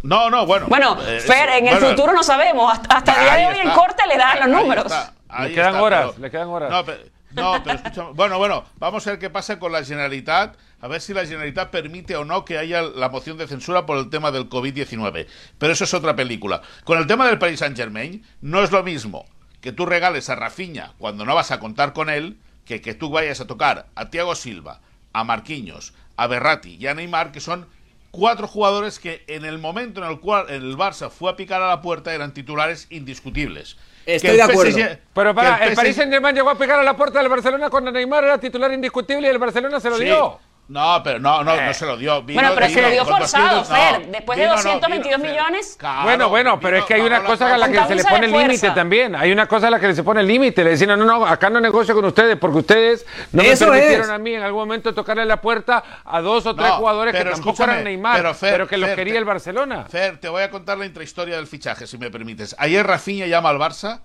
No, 0.03 0.29
no, 0.31 0.45
bueno. 0.47 0.67
Bueno, 0.69 0.97
eh, 1.07 1.19
Fer, 1.19 1.49
en 1.49 1.67
el 1.67 1.75
bueno, 1.75 1.88
futuro 1.88 2.12
no 2.12 2.23
sabemos. 2.23 2.71
Hasta, 2.73 2.97
hasta 2.99 3.12
el 3.15 3.21
día 3.25 3.35
de 3.37 3.47
hoy 3.47 3.61
en 3.62 3.69
está. 3.69 3.75
corte 3.81 4.03
le 4.07 4.17
dan 4.19 4.37
los 4.38 4.47
Ahí 4.59 4.62
números. 4.62 4.85
está, 4.85 5.12
ahí 5.29 5.49
Le 5.49 5.55
quedan 5.55 5.69
está, 5.71 5.83
horas, 5.83 6.07
pero- 6.11 6.19
le 6.23 6.31
quedan 6.31 6.49
horas. 6.49 6.71
No, 6.71 6.85
pero, 6.85 6.99
no, 7.33 7.62
pero 7.65 7.77
escúchame. 7.77 8.11
Bueno, 8.12 8.38
bueno, 8.38 8.65
vamos 8.79 9.07
a 9.07 9.11
ver 9.11 9.19
qué 9.19 9.31
pasa 9.31 9.59
con 9.59 9.73
la 9.73 9.83
Generalitat. 9.83 10.57
A 10.81 10.87
ver 10.88 11.00
si 11.00 11.15
la 11.15 11.25
Generalitat 11.25 11.71
permite 11.71 12.15
o 12.17 12.25
no 12.25 12.45
que 12.45 12.59
haya 12.59 12.83
la 12.83 13.09
moción 13.09 13.38
de 13.38 13.49
censura 13.49 13.87
por 13.87 13.97
el 13.99 14.11
tema 14.11 14.31
del 14.31 14.49
COVID-19. 14.49 15.27
Pero 15.59 15.73
eso 15.73 15.85
es 15.85 15.95
otra 15.95 16.15
película. 16.15 16.61
Con 16.85 16.99
el 16.99 17.07
tema 17.07 17.27
del 17.27 17.38
Paris 17.38 17.59
Saint-Germain, 17.61 18.25
no 18.43 18.62
es 18.62 18.71
lo 18.71 18.85
mismo 18.85 19.25
que 19.61 19.73
tú 19.73 19.87
regales 19.87 20.29
a 20.31 20.35
Rafinha 20.37 20.93
cuando 20.99 21.25
no 21.25 21.35
vas 21.35 21.50
a 21.50 21.61
contar 21.61 21.93
con 21.93 22.11
él, 22.11 22.37
que 22.65 22.81
que 22.81 22.95
tú 22.95 23.11
vayas 23.11 23.41
a 23.41 23.47
tocar 23.47 23.87
a 23.95 24.11
Thiago 24.11 24.35
Silva, 24.35 24.81
a 25.12 25.25
Marquinhos, 25.25 25.95
a 26.17 26.27
Berratti 26.27 26.77
y 26.79 26.87
a 26.87 26.95
Neymar, 26.95 27.33
que 27.33 27.41
son 27.41 27.67
cuatro 28.11 28.47
jugadores 28.49 28.99
que 28.99 29.25
en 29.27 29.45
el 29.45 29.59
momento 29.59 30.03
en 30.03 30.11
el 30.11 30.21
cual 30.21 30.47
el 30.49 30.77
Barça 30.77 31.11
fue 31.11 31.31
a 31.31 31.37
picar 31.37 31.62
a 31.62 31.69
la 31.69 31.81
puerta 31.83 32.15
eran 32.15 32.33
titulares 32.33 32.87
indiscutibles. 32.91 33.77
Estoy 34.07 34.37
de 34.37 34.43
acuerdo. 34.43 34.73
PSG 34.73 34.99
Pero 35.12 35.35
para, 35.35 35.57
el, 35.65 35.71
PSG 35.73 35.77
Paris 35.77 35.97
Saint 35.97 36.12
Germain 36.12 36.35
llegó 36.35 36.49
a 36.50 36.57
pegar 36.57 36.79
a 36.81 36.83
la 36.83 36.97
puerta 36.97 37.19
del 37.19 37.29
Barcelona 37.29 37.69
cuando 37.69 37.93
Neymar 37.93 38.25
era 38.25 38.38
titular 38.38 38.73
indiscutible 38.73 39.29
y 39.29 39.31
el 39.31 39.38
Barcelona 39.38 39.81
se 39.81 39.91
lo 39.91 39.99
Sí. 39.99 40.05
dio. 40.05 40.41
No, 40.68 41.00
pero 41.02 41.18
no, 41.18 41.42
no, 41.42 41.54
Eh. 41.54 41.64
no 41.64 41.72
se 41.72 41.87
lo 41.87 41.96
dio. 41.96 42.22
Vino- 42.22 42.40
Bueno, 42.42 42.54
pero 42.54 42.66
se 42.68 42.75
vino 42.75 42.88
lo 42.88 42.92
dio 42.92 43.04
forzado, 43.06 43.56
200, 43.60 43.68
Fer. 43.68 44.06
no, 44.06 44.12
Después 44.12 44.37
de 44.38 44.44
vino, 44.44 44.54
no, 44.56 44.62
222 44.62 45.02
vino, 45.02 45.18
Fer. 45.18 45.30
millones. 45.30 45.76
Claro, 45.78 46.02
bueno, 46.04 46.28
bueno, 46.28 46.60
pero 46.60 46.72
vino, 46.72 46.78
es 46.80 46.84
que 46.84 46.94
hay 46.94 47.00
una 47.00 47.25
cosa 47.25 47.54
a 47.54 47.56
la 47.58 47.68
que 47.70 47.84
se 47.87 47.94
le 47.94 48.04
pone 48.04 48.26
el 48.26 48.32
límite 48.32 48.70
también. 48.72 49.16
Hay 49.16 49.32
una 49.32 49.46
cosa 49.48 49.68
a 49.68 49.70
la 49.70 49.80
que 49.80 49.94
se 49.94 50.02
pone 50.02 50.20
el 50.20 50.26
límite. 50.26 50.62
Le 50.62 50.70
decían, 50.70 50.90
no, 50.98 51.04
no, 51.06 51.26
acá 51.26 51.48
no 51.48 51.58
negocio 51.58 51.94
con 51.94 52.04
ustedes 52.04 52.37
porque 52.37 52.58
ustedes 52.58 53.06
no 53.32 53.42
me 53.42 53.56
permitieron 53.56 54.04
es. 54.04 54.10
a 54.10 54.18
mí 54.18 54.34
en 54.34 54.42
algún 54.42 54.60
momento 54.60 54.92
tocarle 54.92 55.25
la 55.25 55.40
puerta 55.40 55.82
a 56.04 56.20
dos 56.20 56.44
o 56.44 56.54
tres 56.54 56.68
No, 56.68 56.76
jugadores 56.76 57.12
que 57.12 57.18
pero 57.18 57.30
tampoco 57.32 57.62
eran 57.64 57.84
Neymar, 57.84 58.16
pero, 58.16 58.34
pero 58.38 58.66
Fer, 58.66 58.68
que 58.68 58.76
los 58.76 58.88
Fer, 58.90 58.96
quería 58.96 59.14
te- 59.14 59.18
el 59.20 59.25
Barcelona. 59.25 59.87
Fer, 59.88 60.18
te 60.18 60.28
voy 60.28 60.42
a 60.42 60.50
contar 60.50 60.76
la 60.76 60.84
intrahistoria 60.84 61.37
del 61.37 61.46
fichaje, 61.46 61.87
si 61.87 61.96
me 61.96 62.10
permites. 62.10 62.54
Ayer 62.58 62.87
Rafinha 62.87 63.26
llama 63.26 63.48
al 63.48 63.56
Barça, 63.58 64.00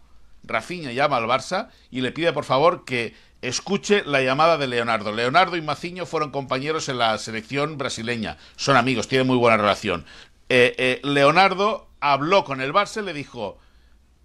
Rafinha 0.45 0.93
llama 0.93 1.17
al 1.17 1.25
Barça 1.25 1.67
y 1.91 1.99
le 1.99 2.13
pide 2.13 2.31
por 2.31 2.45
favor 2.45 2.85
que 2.85 3.13
escuche 3.43 4.03
la 4.05 4.21
llamada 4.21 4.57
de 4.57 4.67
Leonardo. 4.67 5.11
Leonardo 5.11 5.57
y 5.57 5.61
Maciño 5.61 6.05
fueron 6.05 6.31
compañeros 6.31 6.89
en 6.89 6.97
la 6.97 7.17
selección 7.17 7.77
brasileña. 7.77 8.37
Son 8.55 8.77
amigos, 8.77 9.07
tienen 9.07 9.27
muy 9.27 9.37
buena 9.37 9.57
relación. 9.57 10.05
Eh, 10.49 10.73
eh, 10.77 11.01
Leonardo 11.03 11.89
habló 11.99 12.45
con 12.45 12.61
el 12.61 12.73
Barça 12.73 13.01
y 13.01 13.05
le 13.05 13.13
dijo, 13.13 13.59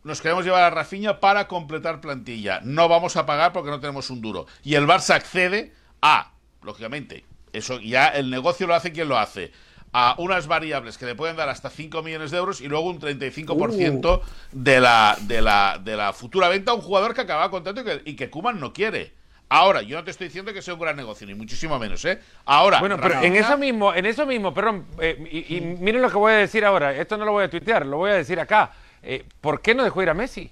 nos 0.04 0.20
queremos 0.20 0.44
llevar 0.44 0.62
a 0.62 0.70
Rafinha 0.70 1.20
para 1.20 1.48
completar 1.48 2.00
plantilla. 2.00 2.60
No 2.62 2.88
vamos 2.88 3.16
a 3.16 3.26
pagar 3.26 3.52
porque 3.52 3.70
no 3.70 3.80
tenemos 3.80 4.08
un 4.10 4.20
duro. 4.20 4.46
Y 4.62 4.76
el 4.76 4.86
Barça 4.86 5.14
accede 5.14 5.74
a, 6.00 6.32
lógicamente, 6.62 7.24
eso 7.52 7.80
ya 7.80 8.08
el 8.08 8.30
negocio 8.30 8.66
lo 8.66 8.74
hace 8.74 8.92
quien 8.92 9.08
lo 9.08 9.18
hace, 9.18 9.52
a 9.92 10.14
unas 10.18 10.46
variables 10.46 10.98
que 10.98 11.06
le 11.06 11.14
pueden 11.14 11.36
dar 11.36 11.48
hasta 11.48 11.70
5 11.70 12.02
millones 12.02 12.30
de 12.30 12.38
euros 12.38 12.60
y 12.60 12.68
luego 12.68 12.88
un 12.88 13.00
35% 13.00 14.20
de, 14.52 14.80
la, 14.80 15.16
de, 15.22 15.40
la, 15.42 15.80
de 15.82 15.96
la 15.96 16.12
futura 16.12 16.48
venta 16.48 16.72
a 16.72 16.74
un 16.74 16.80
jugador 16.80 17.14
que 17.14 17.22
acaba 17.22 17.50
contrato 17.50 17.80
y 17.80 17.84
que, 17.84 18.02
y 18.04 18.16
que 18.16 18.30
Koeman 18.30 18.60
no 18.60 18.72
quiere. 18.72 19.12
Ahora, 19.50 19.80
yo 19.80 19.96
no 19.96 20.04
te 20.04 20.10
estoy 20.10 20.26
diciendo 20.26 20.52
que 20.52 20.60
sea 20.60 20.74
un 20.74 20.80
gran 20.80 20.94
negocio, 20.94 21.26
ni 21.26 21.34
muchísimo 21.34 21.78
menos, 21.78 22.04
¿eh? 22.04 22.20
Ahora, 22.44 22.80
Bueno, 22.80 22.98
pero 23.00 23.22
en 23.22 23.34
eso 23.34 23.56
mismo, 23.56 23.94
en 23.94 24.04
eso 24.04 24.26
mismo, 24.26 24.52
perdón, 24.52 24.84
eh, 25.00 25.16
y, 25.48 25.56
y 25.56 25.60
miren 25.62 26.02
lo 26.02 26.10
que 26.10 26.18
voy 26.18 26.32
a 26.32 26.36
decir 26.36 26.66
ahora. 26.66 26.94
Esto 26.94 27.16
no 27.16 27.24
lo 27.24 27.32
voy 27.32 27.44
a 27.44 27.50
tuitear, 27.50 27.86
lo 27.86 27.96
voy 27.96 28.10
a 28.10 28.14
decir 28.14 28.38
acá. 28.38 28.72
Eh, 29.02 29.24
¿Por 29.40 29.62
qué 29.62 29.74
no 29.74 29.84
dejó 29.84 30.02
ir 30.02 30.10
a 30.10 30.14
Messi? 30.14 30.50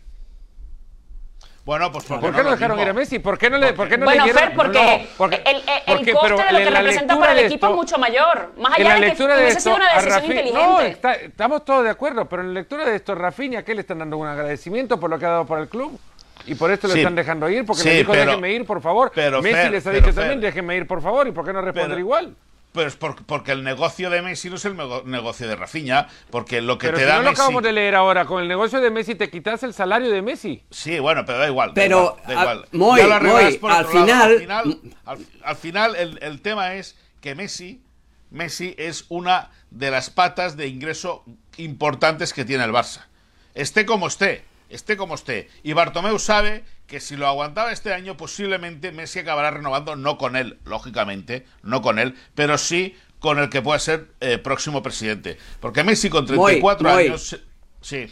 Bueno, 1.67 1.91
pues 1.91 2.05
porque 2.05 2.21
¿Por 2.23 2.31
qué 2.31 2.37
no 2.39 2.45
lo 2.45 2.51
dejaron 2.53 2.79
ir 2.79 2.89
a 2.89 2.93
Messi? 2.93 3.19
¿Por 3.19 3.37
qué 3.37 3.51
no 3.51 3.59
le, 3.59 3.73
por 3.73 3.89
qué 3.89 3.99
no 3.99 4.05
bueno, 4.05 4.25
le 4.25 4.33
dieron? 4.33 4.49
Fer, 4.51 4.57
porque, 4.57 4.79
no, 5.01 5.17
porque- 5.19 5.43
el, 5.45 5.57
el- 5.57 5.63
el 5.67 5.97
porque- 5.97 6.13
coste 6.13 6.29
pero 6.29 6.37
de 6.37 6.53
lo 6.53 6.59
que 6.71 6.77
representa 6.77 7.19
para 7.19 7.33
el 7.33 7.39
equipo 7.41 7.55
esto- 7.67 7.71
es 7.71 7.75
mucho 7.75 7.99
mayor. 7.99 8.53
Más 8.57 8.73
allá 8.79 8.85
la 8.89 8.95
de 8.95 9.13
que 9.13 9.17
de 9.17 9.25
hubiese 9.35 9.49
esto, 9.49 9.61
sido 9.63 9.75
una 9.77 9.95
decisión 9.95 10.25
inteligente. 10.27 10.53
No, 10.61 10.81
está- 10.81 11.15
estamos 11.15 11.65
todos 11.65 11.83
de 11.83 11.91
acuerdo, 11.91 12.25
pero 12.29 12.43
en 12.43 12.49
la 12.55 12.61
lectura 12.61 12.85
de 12.85 12.95
esto, 12.95 13.17
Rafinha, 13.17 13.65
¿qué 13.65 13.75
le 13.75 13.81
están 13.81 13.99
dando 13.99 14.17
un 14.17 14.29
agradecimiento 14.29 15.01
por 15.01 15.11
lo 15.11 15.19
que 15.19 15.27
ha 15.27 15.31
dado 15.31 15.47
para 15.47 15.61
el 15.63 15.69
club? 15.69 15.99
Y 16.47 16.55
por 16.55 16.71
esto 16.71 16.87
le 16.87 16.93
Sí. 16.95 17.01
están 17.01 17.17
dejando 17.17 17.51
ir, 17.51 17.67
porque 17.67 17.83
Sí, 17.83 17.89
le 17.89 17.95
dijo 17.97 18.13
pero- 18.13 18.27
déjenme 18.27 18.53
ir, 18.53 18.65
por 18.65 18.81
favor. 18.81 19.11
pero, 19.13 19.43
Messi 19.43 19.57
Fer, 19.57 19.71
les 19.73 19.85
ha 19.85 19.91
pero, 19.91 20.03
dicho 20.07 20.15
Fer. 20.15 20.23
también, 20.23 20.41
déjenme 20.41 20.77
ir, 20.77 20.87
por 20.87 21.03
favor, 21.03 21.27
¿y 21.27 21.33
por 21.33 21.45
qué 21.45 21.53
no 21.53 21.63
responder 21.63 21.89
Pero- 21.97 21.99
igual? 22.01 22.37
Pero 22.77 22.87
es 22.89 22.95
por- 22.95 23.25
porque 23.27 23.51
el 23.51 23.65
negocio 23.65 24.09
de 24.11 24.23
Messi 24.23 24.49
no 24.51 24.55
es 24.57 24.65
el 24.67 24.77
nego- 24.77 25.03
negocio 25.05 25.49
de 25.49 25.57
Rafinha, 25.57 26.07
porque 26.31 26.61
lo 26.61 26.79
que 26.79 26.87
Pero 26.87 26.99
te 26.99 27.03
si 27.05 27.09
da 27.09 27.17
no 27.17 27.23
lo 27.23 27.31
Messi... 27.31 27.41
acabamos 27.41 27.63
de 27.65 27.73
leer 27.73 27.95
ahora, 27.97 28.25
con 28.27 28.41
el 28.41 28.47
negocio 28.49 28.81
de 28.81 28.91
Messi 28.91 29.15
te 29.17 29.29
quitas 29.31 29.63
el 29.65 29.75
salario 29.75 30.11
de 30.11 30.23
Messi. 30.23 30.63
Sí, 30.71 31.01
bueno, 31.01 31.25
pero 31.27 31.39
da 31.39 31.49
igual. 31.49 31.71
da 31.71 31.75
Pero, 31.75 32.17
igual, 32.23 32.23
da 32.27 32.29
a- 32.29 32.43
igual. 32.43 32.69
Moy, 32.73 33.01
Ya 33.01 33.07
lo 33.09 33.15
arreglarás 33.15 33.45
Moy, 33.51 33.59
por 33.59 33.73
al 33.73 33.85
otro 33.87 34.07
lado. 34.07 34.07
final- 34.07 34.31
Al 34.31 34.39
final, 34.39 34.93
al, 35.07 35.27
al 35.43 35.57
final 35.57 35.97
el, 35.97 36.19
el 36.23 36.41
tema 36.43 36.75
es 36.75 36.97
que 37.21 37.35
Messi, 37.35 37.83
Messi 38.31 38.75
es 38.79 39.07
una 39.09 39.51
de 39.71 39.91
las 39.91 40.11
patas 40.11 40.57
de 40.57 40.69
ingreso 40.69 41.25
importantes 41.57 42.33
que 42.33 42.45
tiene 42.45 42.65
el 42.65 42.73
Barça. 42.73 43.07
Esté 43.55 43.87
como 43.87 44.07
esté, 44.09 44.45
esté 44.69 44.97
como 44.97 45.15
esté. 45.15 45.49
Y 45.63 45.73
Bartomeu 45.73 46.19
sabe 46.19 46.65
que 46.87 47.01
si 47.01 47.17
lo 47.17 47.27
aguantaba 47.27 47.73
este 47.73 47.93
año, 47.93 48.17
posiblemente 48.17 48.93
Messi 48.93 49.21
acabará 49.21 49.51
renovando, 49.51 49.97
no 49.97 50.19
con 50.19 50.37
él, 50.37 50.59
lógicamente, 50.65 51.47
no 51.63 51.83
con 51.83 51.99
él, 51.99 52.15
pero 52.35 52.59
sí 52.59 52.97
con 53.19 53.39
el 53.39 53.49
que 53.49 53.63
pueda 53.63 53.79
ser 53.79 54.09
eh, 54.21 54.39
próximo 54.39 54.83
presidente. 54.83 55.39
Porque 55.61 55.83
Messi 55.85 56.11
con 56.11 56.27
34 56.27 56.89
Moy. 56.89 57.07
años... 57.07 57.41
Sí. 57.81 58.07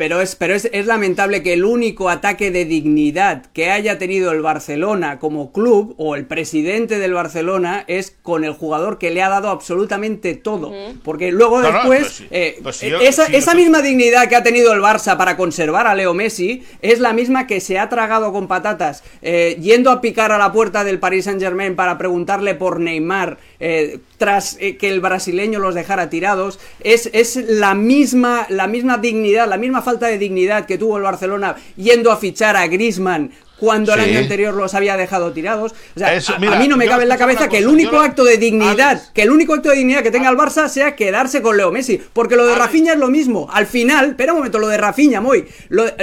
Pero, 0.00 0.22
es, 0.22 0.34
pero 0.34 0.54
es, 0.54 0.66
es 0.72 0.86
lamentable 0.86 1.42
que 1.42 1.52
el 1.52 1.62
único 1.62 2.08
ataque 2.08 2.50
de 2.50 2.64
dignidad 2.64 3.44
que 3.52 3.70
haya 3.70 3.98
tenido 3.98 4.32
el 4.32 4.40
Barcelona 4.40 5.18
como 5.18 5.52
club 5.52 5.94
o 5.98 6.16
el 6.16 6.24
presidente 6.24 6.98
del 6.98 7.12
Barcelona 7.12 7.84
es 7.86 8.16
con 8.22 8.44
el 8.44 8.54
jugador 8.54 8.96
que 8.96 9.10
le 9.10 9.20
ha 9.22 9.28
dado 9.28 9.50
absolutamente 9.50 10.34
todo. 10.34 10.72
Porque 11.04 11.32
luego 11.32 11.60
No, 11.60 11.70
no, 11.70 11.78
después, 11.80 12.00
pues 12.00 12.12
sí. 12.14 12.26
eh, 12.30 12.58
Pues 12.62 12.76
si 12.76 12.88
yo- 12.88 12.98
esa, 12.98 13.26
esa 13.26 13.52
misma 13.54 13.82
dignidad 13.82 14.26
que 14.26 14.36
ha 14.36 14.42
tenido 14.42 14.72
el 14.72 14.80
Barça 14.80 15.18
para 15.18 15.36
conservar 15.36 15.86
a 15.86 15.94
Leo 15.94 16.14
Messi 16.14 16.62
es 16.80 16.98
la 16.98 17.12
misma 17.12 17.46
que 17.46 17.60
se 17.60 17.78
ha 17.78 17.90
tragado 17.90 18.32
con 18.32 18.48
patatas 18.48 19.04
eh, 19.20 19.58
yendo 19.60 19.90
a 19.90 20.00
picar 20.00 20.32
a 20.32 20.38
la 20.38 20.50
puerta 20.50 20.82
del 20.82 20.98
Paris 20.98 21.26
Saint 21.26 21.42
Germain 21.42 21.76
para 21.76 21.98
preguntarle 21.98 22.54
por 22.54 22.80
Neymar 22.80 23.36
eh, 23.60 23.98
tras 24.16 24.56
eh, 24.60 24.78
que 24.78 24.88
el 24.88 25.00
brasileño 25.02 25.58
los 25.58 25.74
dejara 25.74 26.08
tirados. 26.08 26.58
Es, 26.82 27.10
es 27.12 27.36
la 27.36 27.74
misma 27.74 28.46
la 28.48 28.66
misma 28.66 28.96
dignidad, 28.96 29.46
la 29.46 29.58
misma 29.58 29.82
falta 29.90 30.06
de 30.06 30.18
dignidad 30.18 30.66
que 30.66 30.78
tuvo 30.78 30.98
el 30.98 31.02
Barcelona 31.02 31.56
yendo 31.76 32.12
a 32.12 32.16
fichar 32.16 32.56
a 32.56 32.68
Griezmann 32.68 33.32
cuando 33.60 33.94
el 33.94 34.00
Sí. 34.02 34.10
año 34.10 34.18
anterior 34.20 34.54
los 34.54 34.74
había 34.74 34.96
dejado 34.96 35.32
tirados. 35.32 35.72
O 35.94 35.98
sea, 35.98 36.14
Eso, 36.14 36.34
a- 36.34 36.38
mí 36.38 36.66
no 36.66 36.76
me 36.76 36.86
cabe 36.86 37.02
en 37.04 37.08
la 37.10 37.18
cabeza 37.18 37.48
que 37.48 37.58
el 37.58 37.68
único 37.68 37.92
yo 37.92 38.00
acto 38.00 38.24
de 38.24 38.38
dignidad, 38.38 39.00
que 39.12 39.22
el 39.22 39.30
único 39.30 39.54
acto 39.54 39.68
de 39.68 39.76
dignidad 39.76 40.02
que 40.02 40.10
tenga 40.10 40.28
el 40.30 40.36
Barça 40.36 40.68
sea 40.68 40.96
quedarse 40.96 41.42
con 41.42 41.56
Leo 41.56 41.70
Messi, 41.70 42.00
porque 42.12 42.36
lo 42.36 42.46
de. 42.46 42.54
Rafinha 42.54 42.94
es 42.94 42.98
lo 42.98 43.08
mismo. 43.08 43.48
Al 43.52 43.66
final, 43.66 44.10
espera 44.10 44.32
un 44.32 44.38
momento, 44.38 44.58
lo 44.58 44.68
de 44.68 44.76
Rafinha, 44.78 45.20
muy, 45.20 45.44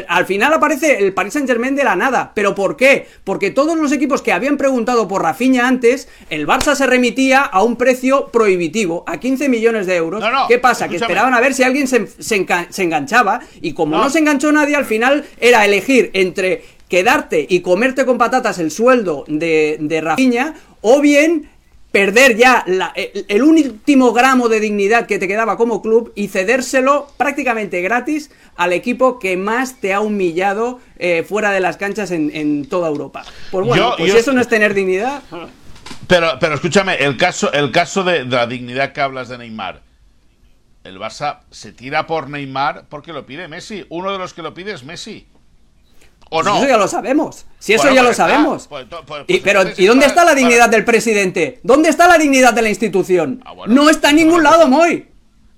al 0.08 0.26
final 0.26 0.54
aparece 0.54 1.00
el 1.00 1.14
Paris 1.14 1.34
Saint 1.34 1.48
Germain 1.50 1.76
de 1.76 1.84
la 1.84 1.96
nada. 1.96 2.32
¿Pero 2.36 2.54
por 2.56 2.78
qué? 2.78 3.08
Porque 3.24 3.52
todos 3.52 3.78
los 3.78 3.92
equipos 3.92 4.22
que 4.22 4.32
habían 4.32 4.58
preguntado 4.58 5.08
por 5.08 5.24
Rafinha 5.24 5.68
antes, 5.68 6.08
el 6.30 6.46
Barça 6.48 6.76
se 6.76 6.86
remitía 6.88 7.42
a 7.42 7.64
un 7.64 7.76
precio 7.76 8.28
prohibitivo, 8.32 9.04
a 9.08 9.18
15 9.18 9.50
millones 9.50 9.86
de 9.88 9.96
euros. 9.96 10.22
No, 10.22 10.32
no, 10.32 10.48
¿Qué 10.48 10.58
pasa? 10.60 10.88
Que 10.88 10.98
esperaban 10.98 11.34
a 11.34 11.40
ver 11.40 11.54
si 11.54 11.64
alguien 11.64 11.88
se, 11.88 12.08
se 12.08 12.36
enca- 12.46 12.68
se 12.70 12.84
enganchaba, 12.84 13.40
y 13.62 13.74
como 13.74 13.98
No. 13.98 14.04
no 14.04 14.10
se 14.10 14.20
enganchó 14.20 14.52
nadie, 14.52 14.76
al 14.76 14.86
final 14.86 15.26
era 15.40 15.66
elegir 15.66 16.12
entre 16.14 16.64
quedarte 16.90 17.46
y 17.50 17.62
comerte 17.62 18.06
con 18.06 18.18
patatas 18.18 18.60
el 18.60 18.72
sueldo 18.72 19.26
de, 19.28 19.78
de 19.80 20.02
Rafinha, 20.02 20.54
o 20.82 21.02
bien 21.02 21.50
perder 21.92 22.36
ya 22.38 22.64
la- 22.68 22.92
el, 22.96 23.26
el 23.28 23.44
último 23.44 24.14
gramo 24.14 24.50
de 24.50 24.60
dignidad 24.60 25.08
que 25.08 25.20
te 25.20 25.28
quedaba 25.28 25.58
como 25.58 25.82
club 25.82 26.12
y 26.16 26.28
cedérselo 26.28 27.08
prácticamente 27.18 27.82
gratis 27.82 28.30
al 28.56 28.74
equipo 28.74 29.20
que 29.20 29.38
más 29.38 29.80
te 29.80 29.94
ha 29.94 30.02
humillado 30.02 30.80
eh, 31.00 31.24
fuera 31.28 31.52
de 31.52 31.60
las 31.60 31.78
canchas 31.78 32.12
en, 32.12 32.30
en 32.36 32.66
toda 32.68 32.88
Europa. 32.90 33.24
Pues 33.52 33.66
bueno, 33.66 33.92
Yo- 33.92 33.98
pues 33.98 34.14
yo- 34.14 34.20
eso 34.20 34.34
no 34.34 34.42
es 34.42 34.48
tener 34.48 34.74
dignidad. 34.74 35.22
Pero, 36.08 36.38
pero 36.40 36.56
escúchame, 36.56 36.96
el 36.96 37.18
caso, 37.18 37.52
el 37.52 37.72
caso 37.72 38.04
de, 38.04 38.24
de 38.26 38.36
la 38.36 38.48
dignidad 38.48 38.94
que 38.94 39.02
hablas 39.02 39.30
de 39.30 39.38
Neymar. 39.38 39.82
El 40.84 41.00
Barça 41.00 41.40
se 41.52 41.74
tira 41.74 42.08
por 42.08 42.30
Neymar 42.30 42.86
porque 42.90 43.12
lo 43.12 43.26
pide 43.26 43.48
Messi. 43.50 43.86
Uno 43.90 44.12
de 44.12 44.18
los 44.18 44.34
que 44.34 44.42
lo 44.42 44.54
pide 44.54 44.72
es 44.74 44.84
Messi. 44.86 45.28
¿O 46.30 46.44
no? 46.44 46.52
Pues 46.52 46.64
Eso 46.64 46.70
ya 46.70 46.78
lo 46.78 46.88
sabemos. 46.88 47.46
Si 47.60 47.74
eso 47.74 47.84
Bueno, 47.84 47.96
ya 47.96 48.02
lo 48.04 48.08
pues 48.10 48.20
está. 48.20 48.30
sabemos. 48.30 48.68
Pues 48.68 48.86
pues- 49.06 49.24
Y- 49.28 49.40
pero, 49.40 49.64
¿y 49.78 49.86
dónde 49.86 50.06
está 50.06 50.22
la 50.24 50.32
para- 50.32 50.36
dignidad 50.40 50.70
del 50.70 50.84
presidente? 50.86 51.60
¿Dónde 51.64 51.90
está 51.90 52.08
la 52.08 52.18
dignidad 52.18 52.54
de 52.54 52.62
la 52.62 52.70
institución? 52.70 53.42
Ah, 53.46 53.54
bueno. 53.54 53.74
no 53.74 53.90
está 53.90 54.10
en 54.10 54.18
ningún 54.18 54.44
lado, 54.44 54.68
Moy. 54.68 55.08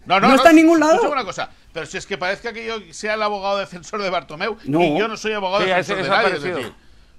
No, 0.06 0.20
no, 0.20 0.30
No 0.30 0.36
está 0.36 0.50
en 0.52 0.56
ningún 0.58 0.80
lado. 0.80 0.94
escúchame 0.94 1.14
una 1.14 1.26
cosa. 1.26 1.50
Pero 1.72 1.86
si 1.86 1.98
es 1.98 2.06
que 2.08 2.18
parezca 2.18 2.52
que 2.52 2.66
yo 2.66 2.78
sea 2.92 3.14
el 3.14 3.22
abogado 3.22 3.58
defensor 3.60 4.02
de 4.02 4.10
Bartomeu 4.10 4.58
No. 4.66 4.82
y 4.82 4.98
yo 4.98 5.08
no 5.08 5.18
soy 5.18 5.34
abogado 5.34 5.64
Sí, 5.64 5.70
defensor 5.70 5.98
de 6.04 6.10
nadie. 6.10 6.36
Es 6.36 6.42
decir, 6.44 6.74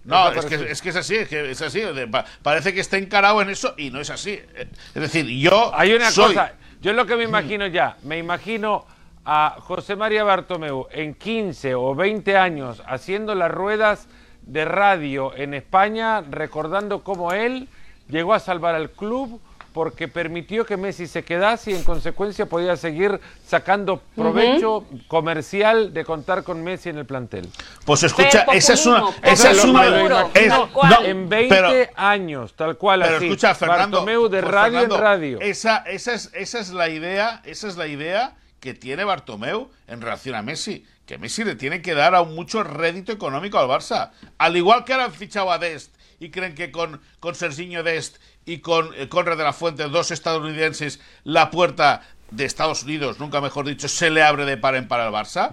no, 0.05 0.33
es 0.33 0.45
que, 0.47 0.55
es 0.71 0.83
que 0.83 0.89
es 0.89 0.97
así, 0.97 1.15
es 1.17 1.29
que 1.29 1.51
es 1.53 1.63
así. 1.63 1.81
de- 1.81 2.09
pa- 2.09 2.25
parece 2.43 2.75
que 2.75 2.81
está 2.81 2.97
encarado 2.97 3.41
en 3.43 3.51
eso 3.51 3.75
y 3.77 3.91
no 3.91 4.01
es 4.01 4.11
así. 4.11 4.31
Eh, 4.33 4.69
Es 4.95 5.03
decir, 5.03 5.25
yo 5.27 5.73
Hay 5.75 5.93
una 5.93 6.11
soy- 6.11 6.35
cosa, 6.35 6.53
yo 6.81 6.93
lo 6.93 7.07
que 7.07 7.15
me 7.17 7.25
imagino 7.25 7.67
ya, 7.69 7.97
me 8.03 8.19
imagino 8.19 8.87
a 9.25 9.57
José 9.61 9.97
María 9.97 10.25
Bartomeu 10.25 10.87
en 10.91 11.15
15 11.15 11.75
o 11.75 11.95
20 11.95 12.37
años 12.37 12.83
haciendo 12.87 13.35
las 13.35 13.51
ruedas 13.51 14.09
de 14.43 14.65
radio 14.65 15.35
en 15.37 15.55
España, 15.55 16.23
recordando 16.23 17.05
cómo 17.05 17.33
él 17.33 17.69
llegó 18.09 18.35
a 18.35 18.41
salvar 18.41 18.75
al 18.75 18.91
club 18.91 19.41
porque 19.73 20.09
permitió 20.09 20.67
que 20.67 20.77
Messi 20.77 21.07
se 21.07 21.23
quedase 21.23 21.71
y 21.71 21.75
en 21.77 21.85
consecuencia 21.85 22.47
podía 22.47 22.77
seguir 22.77 23.21
sacando 23.47 24.03
provecho 24.17 24.85
comercial 25.07 25.95
de 25.95 26.05
contar 26.05 26.43
con 26.43 26.65
Messi 26.65 26.89
en 26.89 26.99
el 26.99 27.07
plantel. 27.07 27.49
Pues 27.85 28.03
escucha, 28.03 28.45
Pero 28.47 28.59
esa 28.59 28.73
es 28.73 28.85
una. 28.85 29.05
Esa 29.23 29.51
es 29.53 29.63
una. 29.65 30.27
es- 30.35 30.49
no, 30.49 31.05
en 31.05 31.29
20 31.29 31.55
pero- 31.55 31.91
años, 31.95 32.55
tal 32.55 32.77
cual 32.79 33.03
Pero 33.03 33.17
así. 33.19 33.27
escucha, 33.27 33.55
Fernando. 33.55 33.99
Bartomeu 33.99 34.29
de 34.29 34.41
pues, 34.41 34.53
radio 34.53 34.73
Fernando, 34.81 34.95
en 34.97 35.01
radio. 35.01 35.41
Esa, 35.41 35.77
esa, 35.87 36.15
es, 36.15 36.31
esa 36.35 36.59
es 36.59 36.71
la 36.71 36.89
idea, 36.89 37.41
esa 37.45 37.69
es 37.69 37.77
la 37.77 37.87
idea 37.87 38.33
que 38.61 38.75
tiene 38.75 39.05
Bartomeu 39.05 39.71
en 39.89 40.01
relación 40.01 40.35
a 40.35 40.43
Messi. 40.43 40.87
Que 41.07 41.19
Messi 41.19 41.45
le 41.45 41.57
tiene 41.57 41.83
que 41.83 41.95
dar 41.95 42.15
aún 42.15 42.35
mucho 42.35 42.63
rédito 42.63 43.11
económico 43.11 43.59
al 43.59 43.69
Barça. 43.69 44.11
Al 44.39 44.57
igual 44.57 44.85
que 44.85 44.93
ahora 44.93 45.07
han 45.07 45.13
fichado 45.13 45.51
a 45.51 45.59
Dest 45.59 45.95
y 46.21 46.31
creen 46.31 46.55
que 46.55 46.71
con, 46.71 47.01
con 47.19 47.35
Serginho 47.35 47.83
Dest 47.83 48.19
y 48.45 48.59
con 48.59 48.91
eh, 48.95 49.09
Conrad 49.09 49.39
de 49.39 49.45
la 49.45 49.53
Fuente, 49.53 49.89
dos 49.89 50.11
estadounidenses, 50.11 51.01
la 51.25 51.51
puerta 51.51 52.03
de 52.31 52.45
Estados 52.45 52.85
Unidos, 52.85 53.19
nunca 53.19 53.41
mejor 53.41 53.67
dicho, 53.67 53.89
se 53.89 54.11
le 54.11 54.23
abre 54.23 54.45
de 54.45 54.57
par 54.57 54.77
en 54.77 54.87
par 54.87 55.01
al 55.01 55.13
Barça. 55.13 55.51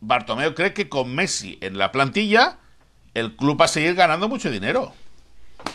Bartomeu 0.00 0.54
cree 0.54 0.72
que 0.72 0.88
con 0.88 1.14
Messi 1.14 1.58
en 1.60 1.78
la 1.78 1.92
plantilla, 1.92 2.58
el 3.14 3.36
club 3.36 3.60
va 3.60 3.66
a 3.66 3.68
seguir 3.68 3.94
ganando 3.94 4.28
mucho 4.28 4.50
dinero. 4.50 4.94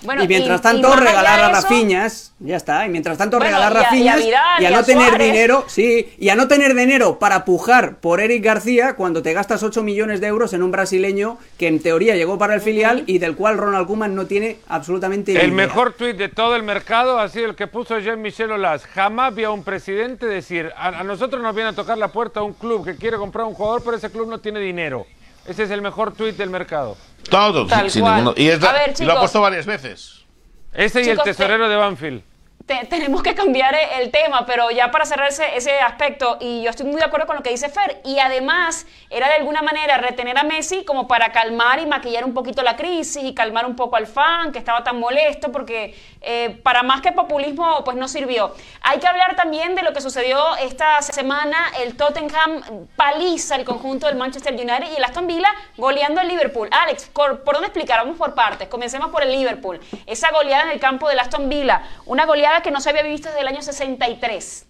Bueno, 0.04 0.24
y 0.24 0.28
mientras 0.28 0.60
y 0.60 0.64
tanto 0.64 0.88
allá 0.92 1.00
regalar 1.00 1.40
a 1.40 1.52
eso- 1.52 1.62
Rafiñas, 1.62 2.34
ya 2.40 2.58
está, 2.58 2.86
y 2.86 2.90
mientras 2.90 3.18
tanto 3.18 3.38
Bueno, 3.38 3.56
regalar 3.58 3.72
y 3.72 3.76
a- 3.76 3.80
y 3.80 3.84
a 3.84 3.84
Rafiñas 3.84 4.18
Vidal, 4.18 4.62
y 4.62 4.66
a 4.66 4.70
y 4.70 4.74
a 4.74 4.78
no 4.78 4.84
tener 4.84 5.18
dinero, 5.18 5.64
sí, 5.68 6.14
y 6.18 6.30
a 6.30 6.36
no 6.36 6.48
tener 6.50 6.76
dinero 6.76 7.20
para 7.20 7.46
pujar 7.46 7.96
por 7.98 8.20
Eric 8.20 8.44
García 8.44 8.96
cuando 8.96 9.22
te 9.22 9.32
gastas 9.34 9.64
8 9.64 9.82
millones 9.84 10.20
de 10.20 10.28
euros 10.28 10.52
en 10.54 10.62
un 10.64 10.72
brasileño 10.72 11.38
que 11.58 11.68
en 11.68 11.82
teoría 11.82 12.16
llegó 12.16 12.38
para 12.38 12.54
el 12.56 12.62
filial 12.62 13.04
y 13.08 13.20
del 13.20 13.36
cual 13.36 13.58
Ronald 13.58 13.88
Koeman 13.88 14.14
no 14.16 14.26
tiene 14.26 14.58
absolutamente 14.68 15.32
El 15.34 15.38
idea. 15.38 15.68
mejor 15.68 15.94
tuit 15.94 16.18
de 16.18 16.28
todo 16.30 16.56
el 16.58 16.64
mercado 16.64 17.20
ha 17.20 17.30
sido 17.30 17.46
el 17.46 17.56
que 17.56 17.68
puso 17.68 17.98
Jean-Michel 18.00 18.52
Aulas. 18.52 18.86
Jamás 18.86 19.34
vi 19.36 19.46
a 19.46 19.52
un 19.52 19.64
presidente 19.64 20.26
decir, 20.26 20.72
a, 20.76 20.88
a 21.00 21.04
nosotros 21.04 21.42
nos 21.42 21.56
viene 21.56 21.70
a 21.70 21.74
tocar 21.74 21.98
la 21.98 22.10
puerta 22.10 22.42
un 22.42 22.54
club 22.54 22.84
que 22.86 22.96
quiere 22.98 23.16
comprar 23.18 23.46
un 23.46 23.54
jugador, 23.54 23.82
pero 23.86 23.96
ese 23.96 24.10
club 24.10 24.28
no 24.30 24.40
tiene 24.40 24.60
dinero. 24.60 25.06
Ese 25.46 25.64
es 25.64 25.72
el 25.72 25.82
mejor 25.82 26.14
tuit 26.14 26.36
del 26.38 26.50
mercado. 26.50 26.96
Todo, 27.30 27.66
Tal 27.68 27.90
sin 27.92 28.02
cual. 28.02 28.16
ninguno- 28.24 28.34
Y, 28.38 28.48
es 28.50 28.64
A 28.64 28.72
ver, 28.72 28.82
y 28.88 28.92
lo 28.92 28.94
chicos. 28.98 29.16
ha 29.16 29.20
puesto 29.20 29.42
varias 29.42 29.66
veces. 29.66 30.24
Ese 30.74 31.00
y 31.02 31.04
el 31.06 31.10
Chicos, 31.12 31.24
tesorero 31.26 31.70
de 31.70 31.76
Banfield. 31.76 32.24
Te- 32.66 32.86
tenemos 32.86 33.22
que 33.22 33.36
cambiar 33.36 33.76
el 34.00 34.10
tema, 34.12 34.46
pero 34.46 34.72
ya 34.72 34.90
para 34.92 35.06
cerrar 35.06 35.30
ese, 35.30 35.56
ese 35.56 35.80
aspecto, 35.80 36.38
y 36.40 36.64
yo 36.64 36.70
estoy 36.70 36.86
muy 36.86 36.96
de 36.96 37.06
acuerdo 37.06 37.28
con 37.28 37.36
lo 37.36 37.44
que 37.44 37.50
dice 37.50 37.70
Fer, 37.70 38.02
y 38.06 38.20
además 38.20 38.86
era 39.10 39.28
de 39.28 39.36
alguna 39.36 39.62
manera 39.62 39.98
retener 39.98 40.38
a 40.38 40.44
Messi 40.44 40.86
como 40.86 41.08
para 41.08 41.32
calmar 41.32 41.80
y 41.80 41.86
maquillar 41.86 42.24
un 42.26 42.34
poquito 42.34 42.62
la 42.64 42.76
crisis 42.76 43.24
y 43.24 43.34
calmar 43.34 43.66
un 43.66 43.76
poco 43.76 43.96
al 43.96 44.08
fan 44.08 44.52
que 44.52 44.60
estaba 44.60 44.84
tan 44.84 45.00
molesto, 45.00 45.52
porque 45.52 45.96
eh, 46.22 46.60
para 46.64 46.84
más 46.84 47.02
que 47.02 47.12
populismo, 47.12 47.84
pues 47.84 47.98
no 47.98 48.08
sirvió. 48.08 48.56
Hay 48.82 49.00
que 49.00 49.08
hablar 49.08 49.36
también 49.36 49.76
de 49.76 49.84
lo 49.84 49.92
que 49.92 50.00
sucedió 50.02 50.56
esta 50.58 51.02
semana, 51.02 51.58
el 51.82 51.98
Tottenham 51.98 52.88
paliza 52.96 53.56
el 53.56 53.66
conjunto 53.66 54.08
del 54.08 54.16
Manchester 54.16 54.54
United 54.54 54.92
y 54.94 54.96
el 54.96 55.04
Aston 55.04 55.28
Villa 55.28 55.50
goleando 55.78 56.22
al 56.22 56.28
Liverpool. 56.28 56.70
Alex, 56.72 57.10
¿por, 57.10 57.44
por 57.44 57.56
dónde 57.56 57.68
explicar? 57.68 58.00
Vamos 58.00 58.18
por 58.18 58.34
partes. 58.34 58.68
Comencemos 58.70 59.10
por 59.10 59.24
el 59.24 59.32
Liverpool. 59.32 59.80
Esa 60.06 60.32
goleada 60.32 60.64
en 60.64 60.70
el 60.70 60.80
campo 60.80 61.10
del 61.10 61.20
Aston 61.20 61.50
Villa, 61.50 61.84
una 62.06 62.26
goleada 62.26 62.53
que 62.62 62.72
no 62.72 62.80
se 62.82 62.90
había 62.90 63.04
visto 63.04 63.30
desde 63.30 63.42
el 63.42 63.48
año 63.48 63.62
63. 63.62 64.66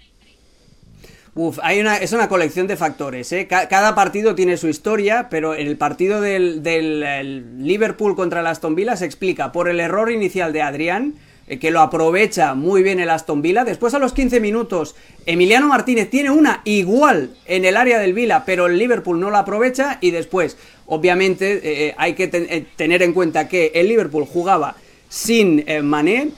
Uf, 1.36 1.58
hay 1.64 1.80
una, 1.80 1.98
es 1.98 2.12
una 2.14 2.30
colección 2.30 2.68
de 2.68 2.78
factores. 2.78 3.32
¿eh? 3.32 3.48
Ca- 3.48 3.68
cada 3.68 3.96
partido 3.96 4.36
tiene 4.36 4.56
su 4.56 4.68
historia, 4.68 5.30
pero 5.32 5.56
el 5.56 5.78
partido 5.78 6.22
del, 6.22 6.62
del, 6.62 7.02
el 7.02 7.66
Liverpool 7.66 8.16
contra 8.16 8.42
el 8.42 8.48
Aston 8.48 8.76
Villa 8.76 8.96
se 8.96 9.06
explica 9.06 9.52
por 9.52 9.68
el 9.68 9.80
error 9.80 10.12
inicial 10.12 10.54
de 10.54 10.62
Adrián, 10.62 11.16
eh, 11.48 11.58
que 11.58 11.72
lo 11.72 11.82
aprovecha 11.82 12.54
muy 12.54 12.84
bien 12.84 13.00
el 13.00 13.10
Aston 13.10 13.42
Villa. 13.42 13.64
Después, 13.64 13.96
a 13.96 14.00
los 14.00 14.14
15 14.14 14.40
minutos, 14.42 14.96
Emiliano 15.26 15.68
Martínez 15.68 16.12
tiene 16.12 16.30
una 16.30 16.62
igual 16.66 17.32
en 17.48 17.66
el 17.66 17.78
área 17.78 17.98
del 17.98 18.14
Villa, 18.14 18.44
pero 18.46 18.68
el 18.68 18.78
Liverpool 18.78 19.20
no 19.20 19.32
la 19.32 19.40
aprovecha. 19.40 19.98
Y 20.02 20.12
después, 20.12 20.56
obviamente, 20.86 21.62
eh, 21.88 21.96
hay 21.98 22.14
que 22.14 22.28
ten- 22.28 22.68
tener 22.76 23.02
en 23.02 23.12
cuenta 23.12 23.48
que 23.50 23.72
el 23.74 23.88
Liverpool 23.88 24.28
jugaba 24.32 24.76
sin 25.10 25.66
Mané, 25.84 26.30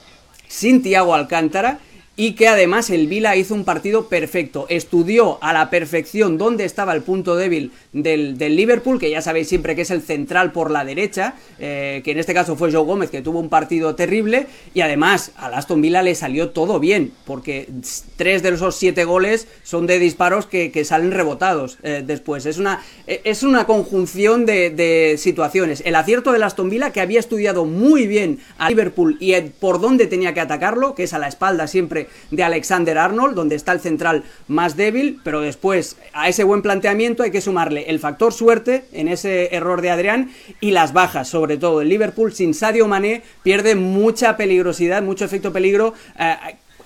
sin 0.48 0.82
Thiago 0.82 1.14
Alcántara 1.14 1.78
y 2.16 2.32
que 2.32 2.48
además 2.48 2.88
el 2.88 3.08
Vila 3.08 3.36
hizo 3.36 3.54
un 3.54 3.64
partido 3.64 4.08
perfecto. 4.08 4.64
Estudió 4.70 5.38
a 5.42 5.52
la 5.52 5.68
perfección 5.68 6.38
dónde 6.38 6.64
estaba 6.64 6.94
el 6.94 7.02
punto 7.02 7.36
débil 7.36 7.72
del, 7.92 8.38
del 8.38 8.56
Liverpool, 8.56 8.98
que 8.98 9.10
ya 9.10 9.20
sabéis 9.20 9.48
siempre 9.48 9.76
que 9.76 9.82
es 9.82 9.90
el 9.90 10.00
central 10.00 10.52
por 10.52 10.70
la 10.70 10.84
derecha, 10.84 11.34
eh, 11.58 12.00
que 12.02 12.12
en 12.12 12.18
este 12.18 12.32
caso 12.32 12.56
fue 12.56 12.72
Joe 12.72 12.84
Gómez, 12.84 13.10
que 13.10 13.20
tuvo 13.20 13.38
un 13.38 13.50
partido 13.50 13.94
terrible, 13.94 14.46
y 14.72 14.80
además 14.80 15.32
al 15.36 15.52
Aston 15.52 15.82
Villa 15.82 16.02
le 16.02 16.14
salió 16.14 16.50
todo 16.50 16.80
bien, 16.80 17.12
porque 17.26 17.68
tres 18.16 18.42
de 18.42 18.48
esos 18.48 18.76
siete 18.76 19.04
goles 19.04 19.46
son 19.62 19.86
de 19.86 19.98
disparos 19.98 20.46
que, 20.46 20.72
que 20.72 20.86
salen 20.86 21.10
rebotados 21.10 21.78
eh, 21.82 22.02
después. 22.04 22.46
Es 22.46 22.56
una, 22.56 22.82
es 23.06 23.42
una 23.42 23.66
conjunción 23.66 24.46
de, 24.46 24.70
de 24.70 25.16
situaciones. 25.18 25.82
El 25.84 25.94
acierto 25.94 26.32
del 26.32 26.44
Aston 26.44 26.70
Villa, 26.70 26.92
que 26.92 27.02
había 27.02 27.20
estudiado 27.20 27.66
muy 27.66 28.06
bien 28.06 28.38
a 28.56 28.70
Liverpool 28.70 29.18
y 29.20 29.38
por 29.60 29.82
dónde 29.82 30.06
tenía 30.06 30.32
que 30.32 30.40
atacarlo, 30.40 30.94
que 30.94 31.02
es 31.02 31.12
a 31.12 31.18
la 31.18 31.28
espalda 31.28 31.66
siempre 31.66 32.05
de 32.30 32.42
Alexander 32.42 32.98
Arnold, 32.98 33.34
donde 33.34 33.56
está 33.56 33.72
el 33.72 33.80
central 33.80 34.24
más 34.48 34.76
débil, 34.76 35.20
pero 35.22 35.40
después 35.40 35.96
a 36.12 36.28
ese 36.28 36.44
buen 36.44 36.62
planteamiento 36.62 37.22
hay 37.22 37.30
que 37.30 37.40
sumarle 37.40 37.84
el 37.88 37.98
factor 37.98 38.32
suerte 38.32 38.84
en 38.92 39.08
ese 39.08 39.54
error 39.54 39.80
de 39.80 39.90
Adrián 39.90 40.30
y 40.60 40.70
las 40.70 40.92
bajas, 40.92 41.28
sobre 41.28 41.56
todo 41.56 41.80
el 41.80 41.88
Liverpool 41.88 42.32
sin 42.32 42.54
Sadio 42.54 42.88
Mané 42.88 43.22
pierde 43.42 43.74
mucha 43.74 44.36
peligrosidad, 44.36 45.02
mucho 45.02 45.24
efecto 45.24 45.52
peligro. 45.52 45.94
eh, 46.18 46.36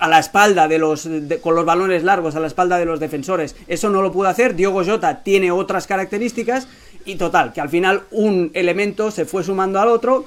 a 0.01 0.07
la 0.07 0.17
espalda 0.17 0.67
de 0.67 0.79
los 0.79 1.07
con 1.41 1.53
los 1.53 1.63
balones 1.63 2.03
largos 2.03 2.35
a 2.35 2.39
la 2.39 2.47
espalda 2.47 2.79
de 2.79 2.85
los 2.85 2.99
defensores 2.99 3.55
eso 3.67 3.91
no 3.91 4.01
lo 4.01 4.11
pudo 4.11 4.29
hacer 4.29 4.55
Diogo 4.55 4.83
Jota 4.83 5.21
tiene 5.21 5.51
otras 5.51 5.85
características 5.85 6.67
y 7.05 7.15
total 7.15 7.53
que 7.53 7.61
al 7.61 7.69
final 7.69 8.01
un 8.09 8.49
elemento 8.55 9.11
se 9.11 9.25
fue 9.25 9.43
sumando 9.43 9.79
al 9.79 9.89
otro 9.89 10.25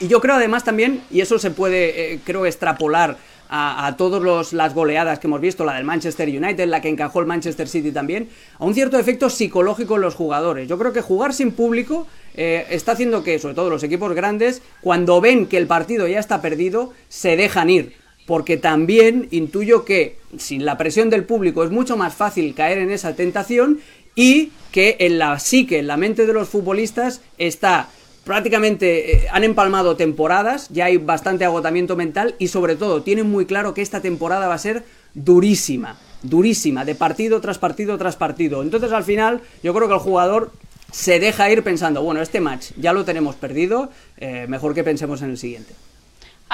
y 0.00 0.08
yo 0.08 0.20
creo 0.20 0.34
además 0.34 0.64
también 0.64 1.02
y 1.08 1.20
eso 1.20 1.38
se 1.38 1.52
puede 1.52 2.14
eh, 2.14 2.20
creo 2.24 2.46
extrapolar 2.46 3.16
a, 3.54 3.86
a 3.86 3.96
todas 3.98 4.52
las 4.54 4.74
goleadas 4.74 5.18
que 5.18 5.26
hemos 5.26 5.40
visto, 5.40 5.64
la 5.64 5.74
del 5.74 5.84
Manchester 5.84 6.26
United, 6.26 6.66
la 6.66 6.80
que 6.80 6.88
encajó 6.88 7.20
el 7.20 7.26
Manchester 7.26 7.68
City 7.68 7.92
también, 7.92 8.30
a 8.58 8.64
un 8.64 8.72
cierto 8.72 8.98
efecto 8.98 9.28
psicológico 9.28 9.96
en 9.96 10.00
los 10.00 10.14
jugadores. 10.14 10.66
Yo 10.68 10.78
creo 10.78 10.94
que 10.94 11.02
jugar 11.02 11.34
sin 11.34 11.52
público 11.52 12.06
eh, 12.34 12.66
está 12.70 12.92
haciendo 12.92 13.22
que, 13.22 13.38
sobre 13.38 13.54
todo 13.54 13.68
los 13.68 13.82
equipos 13.82 14.14
grandes, 14.14 14.62
cuando 14.80 15.20
ven 15.20 15.46
que 15.46 15.58
el 15.58 15.66
partido 15.66 16.08
ya 16.08 16.18
está 16.18 16.40
perdido, 16.40 16.94
se 17.08 17.36
dejan 17.36 17.68
ir. 17.68 17.94
Porque 18.26 18.56
también 18.56 19.28
intuyo 19.30 19.84
que 19.84 20.16
sin 20.38 20.64
la 20.64 20.78
presión 20.78 21.10
del 21.10 21.24
público 21.24 21.62
es 21.62 21.70
mucho 21.70 21.96
más 21.98 22.14
fácil 22.14 22.54
caer 22.54 22.78
en 22.78 22.90
esa 22.90 23.14
tentación 23.14 23.80
y 24.14 24.52
que 24.70 24.96
en 25.00 25.18
la 25.18 25.38
psique, 25.38 25.78
en 25.78 25.88
la 25.88 25.96
mente 25.96 26.24
de 26.26 26.32
los 26.32 26.48
futbolistas 26.48 27.20
está 27.36 27.88
prácticamente 28.24 29.16
eh, 29.16 29.28
han 29.30 29.44
empalmado 29.44 29.96
temporadas, 29.96 30.68
ya 30.70 30.86
hay 30.86 30.96
bastante 30.96 31.44
agotamiento 31.44 31.96
mental 31.96 32.34
y 32.38 32.48
sobre 32.48 32.76
todo 32.76 33.02
tienen 33.02 33.30
muy 33.30 33.46
claro 33.46 33.74
que 33.74 33.82
esta 33.82 34.00
temporada 34.00 34.48
va 34.48 34.54
a 34.54 34.58
ser 34.58 34.84
durísima, 35.14 35.98
durísima, 36.22 36.84
de 36.84 36.94
partido 36.94 37.40
tras 37.40 37.58
partido 37.58 37.98
tras 37.98 38.16
partido. 38.16 38.62
Entonces 38.62 38.92
al 38.92 39.04
final 39.04 39.40
yo 39.62 39.74
creo 39.74 39.88
que 39.88 39.94
el 39.94 40.00
jugador 40.00 40.52
se 40.90 41.18
deja 41.18 41.50
ir 41.50 41.64
pensando, 41.64 42.02
bueno, 42.02 42.20
este 42.20 42.40
match 42.40 42.72
ya 42.76 42.92
lo 42.92 43.04
tenemos 43.04 43.34
perdido, 43.34 43.90
eh, 44.18 44.46
mejor 44.48 44.74
que 44.74 44.84
pensemos 44.84 45.22
en 45.22 45.30
el 45.30 45.38
siguiente. 45.38 45.74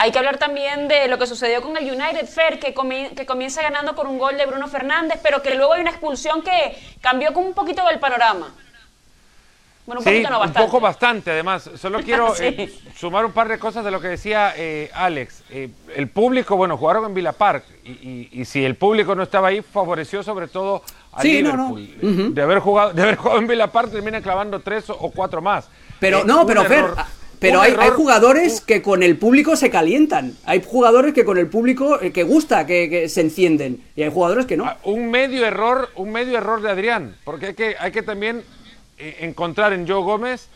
Hay 0.01 0.13
que 0.13 0.19
hablar 0.19 0.39
también 0.39 0.87
de 0.87 1.09
lo 1.09 1.19
que 1.19 1.27
sucedió 1.27 1.61
con 1.61 1.77
el 1.77 1.83
United 1.83 2.29
Fair, 2.29 2.61
que, 2.61 2.73
que 3.17 3.27
comienza 3.27 3.63
ganando 3.63 3.97
con 3.97 4.07
un 4.07 4.17
gol 4.17 4.37
de 4.37 4.47
Bruno 4.47 4.69
Fernández, 4.69 5.19
pero 5.25 5.43
que 5.43 5.57
luego 5.57 5.73
hay 5.73 5.81
una 5.81 5.91
expulsión 5.91 6.43
que 6.43 6.79
cambió 7.01 7.33
un 7.33 7.53
poquito 7.53 7.83
el 7.91 7.99
panorama. 7.99 8.55
Bueno, 9.89 10.01
un 10.01 10.05
Sí, 10.05 10.11
poquito 10.11 10.29
no 10.31 10.37
un 10.37 10.41
bastante. 10.47 10.67
poco 10.71 10.81
bastante, 10.81 11.31
además. 11.31 11.71
Solo 11.77 12.01
quiero 12.05 12.35
Sí. 12.35 12.45
eh, 12.45 12.73
sumar 12.95 13.25
un 13.25 13.33
par 13.33 13.49
de 13.49 13.59
cosas 13.59 13.83
de 13.87 13.91
lo 13.91 14.01
que 14.03 14.09
decía 14.09 14.53
eh, 14.55 14.91
Alex. 14.95 15.43
Eh, 15.49 15.71
el 15.97 16.09
público, 16.09 16.57
bueno, 16.57 16.77
jugaron 16.77 17.07
en 17.07 17.15
Villa 17.15 17.33
Park 17.33 17.65
y, 17.85 17.91
y- 17.91 18.29
y 18.33 18.45
si 18.45 18.63
el 18.65 18.75
público 18.77 19.15
no 19.15 19.23
estaba 19.23 19.49
ahí, 19.49 19.63
favoreció 19.63 20.23
sobre 20.23 20.47
todo 20.47 20.83
a 21.13 21.23
Sí, 21.23 21.43
no, 21.43 21.57
no. 21.57 21.75
Liverpool. 21.75 22.29
Eh, 22.31 22.31
de, 22.35 22.43
haber 22.43 22.59
jugado, 22.59 22.93
de 22.93 23.03
haber 23.03 23.17
jugado 23.17 23.41
en 23.41 23.47
Villa 23.47 23.67
Park, 23.73 23.91
termina 23.91 24.21
clavando 24.21 24.61
tres 24.61 24.91
o, 24.91 24.95
o 24.95 25.11
cuatro 25.11 25.41
más. 25.41 25.71
Pero 25.99 26.19
Eh, 26.19 26.23
no, 26.27 26.43
un 26.43 26.47
pero 26.47 26.65
Fer, 26.65 26.79
error- 26.81 26.95
ah, 26.99 27.09
pero 27.41 27.61
un 27.61 27.65
hay, 27.65 27.89
jugadores 27.91 28.61
que 28.61 28.83
con 28.83 29.03
el 29.03 29.17
público 29.17 29.57
se 29.57 29.71
calientan. 29.71 30.35
Hay 30.45 30.63
jugadores 30.63 31.15
que 31.15 31.25
con 31.25 31.39
el 31.39 31.47
público 31.49 31.99
eh, 32.03 32.13
que 32.13 32.25
gusta, 32.25 32.67
que, 32.67 32.91
que 32.91 33.09
se 33.09 33.23
encienden. 33.23 33.83
Y 33.97 34.03
hay 34.03 34.11
jugadores 34.13 34.45
que 34.45 34.57
no. 34.59 34.67
Ah, 34.67 34.77
Un 34.85 35.11
medio 35.11 35.47
error, 35.47 35.89
un 35.97 36.11
medio 36.13 36.37
error 36.37 36.61
de 36.61 36.71
Adrián, 36.71 37.17
porque 37.25 37.47
hay 37.47 37.55
que, 37.55 37.75
hay 37.81 37.91
que 37.91 38.03
también 38.03 38.43
encontrar 38.99 39.73
en 39.73 39.87
Joe 39.87 40.03
Gómez 40.03 40.49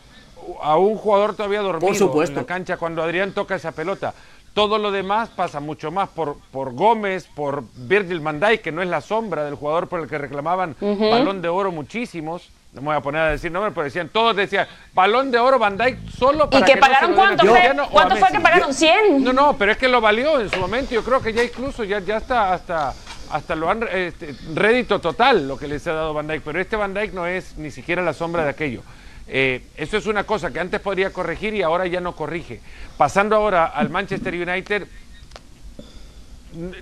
a 0.61 0.77
un 0.77 0.97
jugador 0.97 1.35
todavía 1.35 1.61
dormido 1.61 1.87
Por 1.87 1.95
supuesto. 1.95 2.39
en 2.39 2.45
la 2.45 2.47
cancha 2.47 2.77
cuando 2.77 3.01
Adrián 3.01 3.31
toca 3.33 3.55
esa 3.55 3.71
pelota. 3.71 4.13
Todo 4.53 4.77
lo 4.77 4.91
demás 4.91 5.29
pasa 5.29 5.59
mucho 5.59 5.89
más 5.89 6.09
por, 6.09 6.37
por 6.51 6.73
Gómez, 6.73 7.27
por 7.33 7.63
Virgil 7.73 8.21
Dijk, 8.23 8.61
que 8.61 8.71
no 8.71 8.83
es 8.83 8.87
la 8.87 9.01
sombra 9.01 9.43
del 9.45 9.55
jugador 9.55 9.87
por 9.87 9.99
el 10.01 10.07
que 10.07 10.17
reclamaban 10.19 10.75
balón 10.79 11.41
de 11.41 11.49
oro 11.49 11.71
muchísimos. 11.71 12.49
No 12.71 12.81
me 12.81 12.87
voy 12.87 12.95
a 12.95 13.01
poner 13.01 13.21
a 13.21 13.29
decir 13.29 13.51
nombres, 13.51 13.73
pero 13.73 13.85
decían, 13.85 14.09
todos 14.09 14.35
decían, 14.35 14.67
balón 14.93 15.31
de 15.31 15.39
oro 15.39 15.59
Van 15.59 15.77
Dijk 15.77 15.97
solo 16.09 16.49
para 16.49 16.65
¿Y 16.65 16.67
que, 16.67 16.73
que 16.73 16.79
pagaron 16.79 17.11
no 17.11 17.17
cuánto? 17.17 17.45
fue? 17.45 17.71
¿Cuánto 17.91 18.15
fue 18.17 18.31
que 18.31 18.39
pagaron? 18.39 18.69
¿100? 18.71 19.19
No, 19.21 19.33
no, 19.33 19.55
pero 19.57 19.71
es 19.71 19.77
que 19.77 19.87
lo 19.87 20.01
valió 20.01 20.39
en 20.39 20.49
su 20.49 20.59
momento. 20.59 20.93
Yo 20.93 21.03
creo 21.03 21.21
que 21.21 21.33
ya 21.33 21.43
incluso 21.43 21.83
ya, 21.83 21.99
ya 21.99 22.17
está 22.17 22.53
hasta, 22.53 22.93
hasta 23.33 23.55
lo 23.55 23.67
han 23.67 23.83
este, 23.91 24.35
rédito 24.53 25.01
total 25.01 25.47
lo 25.47 25.57
que 25.57 25.67
les 25.67 25.85
ha 25.87 25.93
dado 25.93 26.13
Van 26.13 26.27
Dijk. 26.27 26.43
Pero 26.43 26.61
este 26.61 26.75
Van 26.75 26.93
Dijk 26.93 27.13
no 27.13 27.25
es 27.25 27.57
ni 27.57 27.71
siquiera 27.71 28.03
la 28.03 28.13
sombra 28.13 28.43
de 28.43 28.51
aquello. 28.51 28.83
Eh, 29.27 29.63
eso 29.75 29.97
es 29.97 30.05
una 30.05 30.23
cosa 30.23 30.51
que 30.53 30.59
antes 30.59 30.79
podría 30.79 31.11
corregir 31.11 31.55
y 31.55 31.63
ahora 31.63 31.87
ya 31.87 31.99
no 31.99 32.15
corrige. 32.15 32.61
Pasando 32.95 33.35
ahora 33.35 33.65
al 33.65 33.89
Manchester 33.89 34.35
United, 34.35 34.87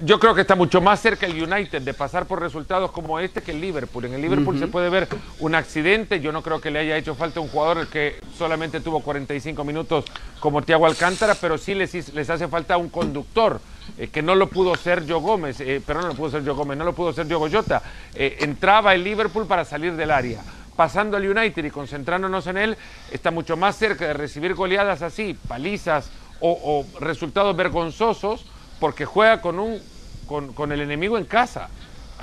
yo 0.04 0.20
creo 0.20 0.36
que 0.36 0.42
está 0.42 0.56
mucho 0.56 0.82
más 0.82 1.00
cerca 1.00 1.26
el 1.26 1.42
United 1.42 1.84
de 1.84 1.94
pasar 1.94 2.26
por 2.26 2.42
resultados 2.42 2.92
como 2.92 3.18
este 3.18 3.42
que 3.42 3.52
el 3.52 3.62
Liverpool. 3.62 4.04
En 4.04 4.14
el 4.14 4.22
Liverpool 4.22 4.60
se 4.60 4.68
puede 4.68 4.90
ver 4.90 5.08
un 5.40 5.56
accidente. 5.56 6.20
Yo 6.20 6.34
no 6.34 6.44
creo 6.44 6.60
que 6.60 6.70
le 6.70 6.80
haya 6.80 6.98
hecho 6.98 7.16
falta 7.16 7.40
un 7.40 7.48
jugador 7.48 7.88
que 7.88 8.20
solamente 8.38 8.82
tuvo 8.82 9.00
45 9.00 9.64
minutos 9.64 10.04
como 10.42 10.62
Thiago 10.64 10.86
Alcántara, 10.86 11.36
pero 11.36 11.58
sí 11.58 11.76
les, 11.76 12.14
les 12.14 12.30
hace 12.30 12.50
falta 12.50 12.76
un 12.76 12.90
conductor. 12.90 13.62
Eh, 13.98 14.08
que 14.08 14.22
no 14.22 14.36
lo 14.36 14.48
pudo 14.48 14.76
ser 14.76 15.08
Joe 15.08 15.20
Gómez, 15.20 15.60
eh, 15.62 15.82
pero 15.86 16.02
no 16.02 16.10
lo 16.10 16.14
pudo 16.16 16.32
ser 16.32 16.46
Joe 16.46 16.54
Gómez, 16.54 16.78
no 16.78 16.86
lo 16.86 16.94
pudo 16.94 17.14
ser 17.14 17.28
Joe 17.28 17.38
Goyota. 17.38 17.82
Eh, 18.16 18.38
entraba 18.42 18.94
el 18.94 19.04
Liverpool 19.04 19.48
para 19.48 19.66
salir 19.66 19.96
del 19.96 20.12
área. 20.12 20.42
Pasando 20.76 21.18
al 21.18 21.28
United 21.28 21.64
y 21.64 21.70
concentrándonos 21.70 22.48
en 22.48 22.58
él, 22.58 22.78
está 23.12 23.32
mucho 23.32 23.58
más 23.58 23.76
cerca 23.76 24.08
de 24.08 24.14
recibir 24.14 24.56
goleadas 24.56 25.02
así, 25.02 25.38
palizas 25.48 26.10
o, 26.40 26.86
resultados 27.00 27.56
vergonzosos, 27.56 28.46
porque 28.80 29.06
juega 29.06 29.42
con, 29.42 29.60
un, 29.60 29.80
con 30.28 30.72
el 30.72 30.82
enemigo 30.82 31.18
en 31.18 31.26
casa. 31.26 31.70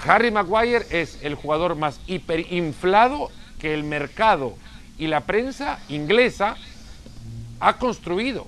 Harry 0.05 0.31
Maguire 0.31 0.87
es 0.91 1.19
el 1.23 1.35
jugador 1.35 1.77
más 1.77 2.01
hiperinflado 2.07 3.31
que 3.61 3.75
el 3.75 3.85
mercado 3.85 4.55
y 4.99 5.07
la 5.07 5.21
prensa 5.21 5.79
inglesa 5.89 6.57
ha 7.61 7.79
construido. 7.79 8.47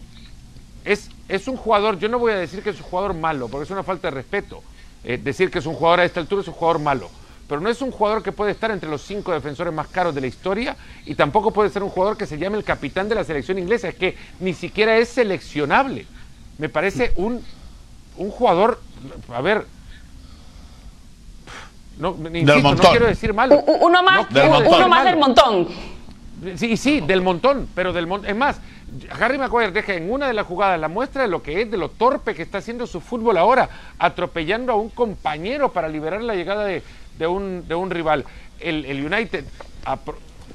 Es, 0.85 1.11
es 1.31 1.49
un 1.49 1.57
jugador, 1.57 1.99
yo 1.99 2.09
no 2.09 2.19
voy 2.19 2.33
a 2.33 2.37
decir 2.37 2.63
que 2.63 2.71
es 2.71 2.77
un 2.77 2.83
jugador 2.85 3.15
malo, 3.15 3.49
porque 3.49 3.65
es 3.65 3.71
una 3.71 3.83
falta 3.83 4.09
de 4.09 4.15
respeto. 4.17 4.63
Eh, 5.05 5.19
decir 5.23 5.51
que 5.51 5.61
es 5.61 5.67
un 5.67 5.75
jugador 5.75 6.01
a 6.01 6.05
esta 6.05 6.21
altura 6.21 6.43
es 6.43 6.49
un 6.49 6.55
jugador 6.55 6.81
malo. 6.81 7.09
Pero 7.49 7.61
no 7.61 7.69
es 7.69 7.81
un 7.83 7.91
jugador 7.91 8.23
que 8.23 8.31
puede 8.33 8.53
estar 8.53 8.71
entre 8.71 8.89
los 8.89 9.03
cinco 9.03 9.33
defensores 9.33 9.73
más 9.73 9.89
caros 9.89 10.15
de 10.15 10.21
la 10.21 10.27
historia 10.29 10.77
y 11.05 11.15
tampoco 11.17 11.51
puede 11.53 11.71
ser 11.71 11.83
un 11.83 11.89
jugador 11.91 12.17
que 12.17 12.27
se 12.27 12.39
llame 12.39 12.57
el 12.59 12.65
capitán 12.65 13.09
de 13.09 13.15
la 13.17 13.25
selección 13.25 13.59
inglesa. 13.59 13.89
Es 13.89 13.97
que 13.97 14.17
ni 14.39 14.55
siquiera 14.55 14.97
es 14.99 15.09
seleccionable. 15.09 16.07
Me 16.59 16.69
parece 16.69 17.13
un, 17.17 17.43
un 18.19 18.31
jugador, 18.31 18.81
a 19.35 19.41
ver, 19.41 19.67
no, 21.99 22.17
insisto, 22.29 22.57
no 22.57 22.63
montón. 22.63 22.91
quiero 22.91 23.07
decir 23.07 23.33
u- 23.33 23.35
Uno 23.87 24.03
más, 24.03 24.31
No 24.31 24.41
Del 24.41 24.49
uno 24.49 24.61
montón. 24.61 24.91
más 24.91 25.05
del 25.05 25.17
montón. 25.17 25.69
Sí, 26.57 26.77
sí, 26.77 27.01
del 27.01 27.21
montón, 27.21 27.69
pero 27.75 27.93
del 27.93 28.07
montón. 28.07 28.31
Es 28.31 28.37
más, 28.37 28.61
Harry 29.19 29.39
Maguire 29.39 29.73
deja 29.73 29.95
en 29.95 30.11
una 30.11 30.27
de 30.27 30.35
las 30.35 30.47
jugadas 30.47 30.81
la 30.81 30.89
muestra 30.89 31.23
de 31.23 31.29
lo 31.29 31.43
que 31.43 31.63
es, 31.63 31.71
de 31.71 31.77
lo 31.77 31.89
torpe 31.89 32.35
que 32.35 32.43
está 32.43 32.59
haciendo 32.59 32.87
su 32.87 33.01
fútbol 33.01 33.37
ahora, 33.37 33.69
atropellando 33.99 34.73
a 34.73 34.77
un 34.77 34.91
compañero 34.91 35.73
para 35.73 35.89
liberar 35.89 36.23
la 36.23 36.35
llegada 36.35 36.65
de, 36.65 36.83
de 37.19 37.27
un, 37.27 37.67
de 37.69 37.75
un 37.75 37.91
rival. 37.91 38.25
El, 38.59 38.85
el 38.85 39.05
United 39.05 39.45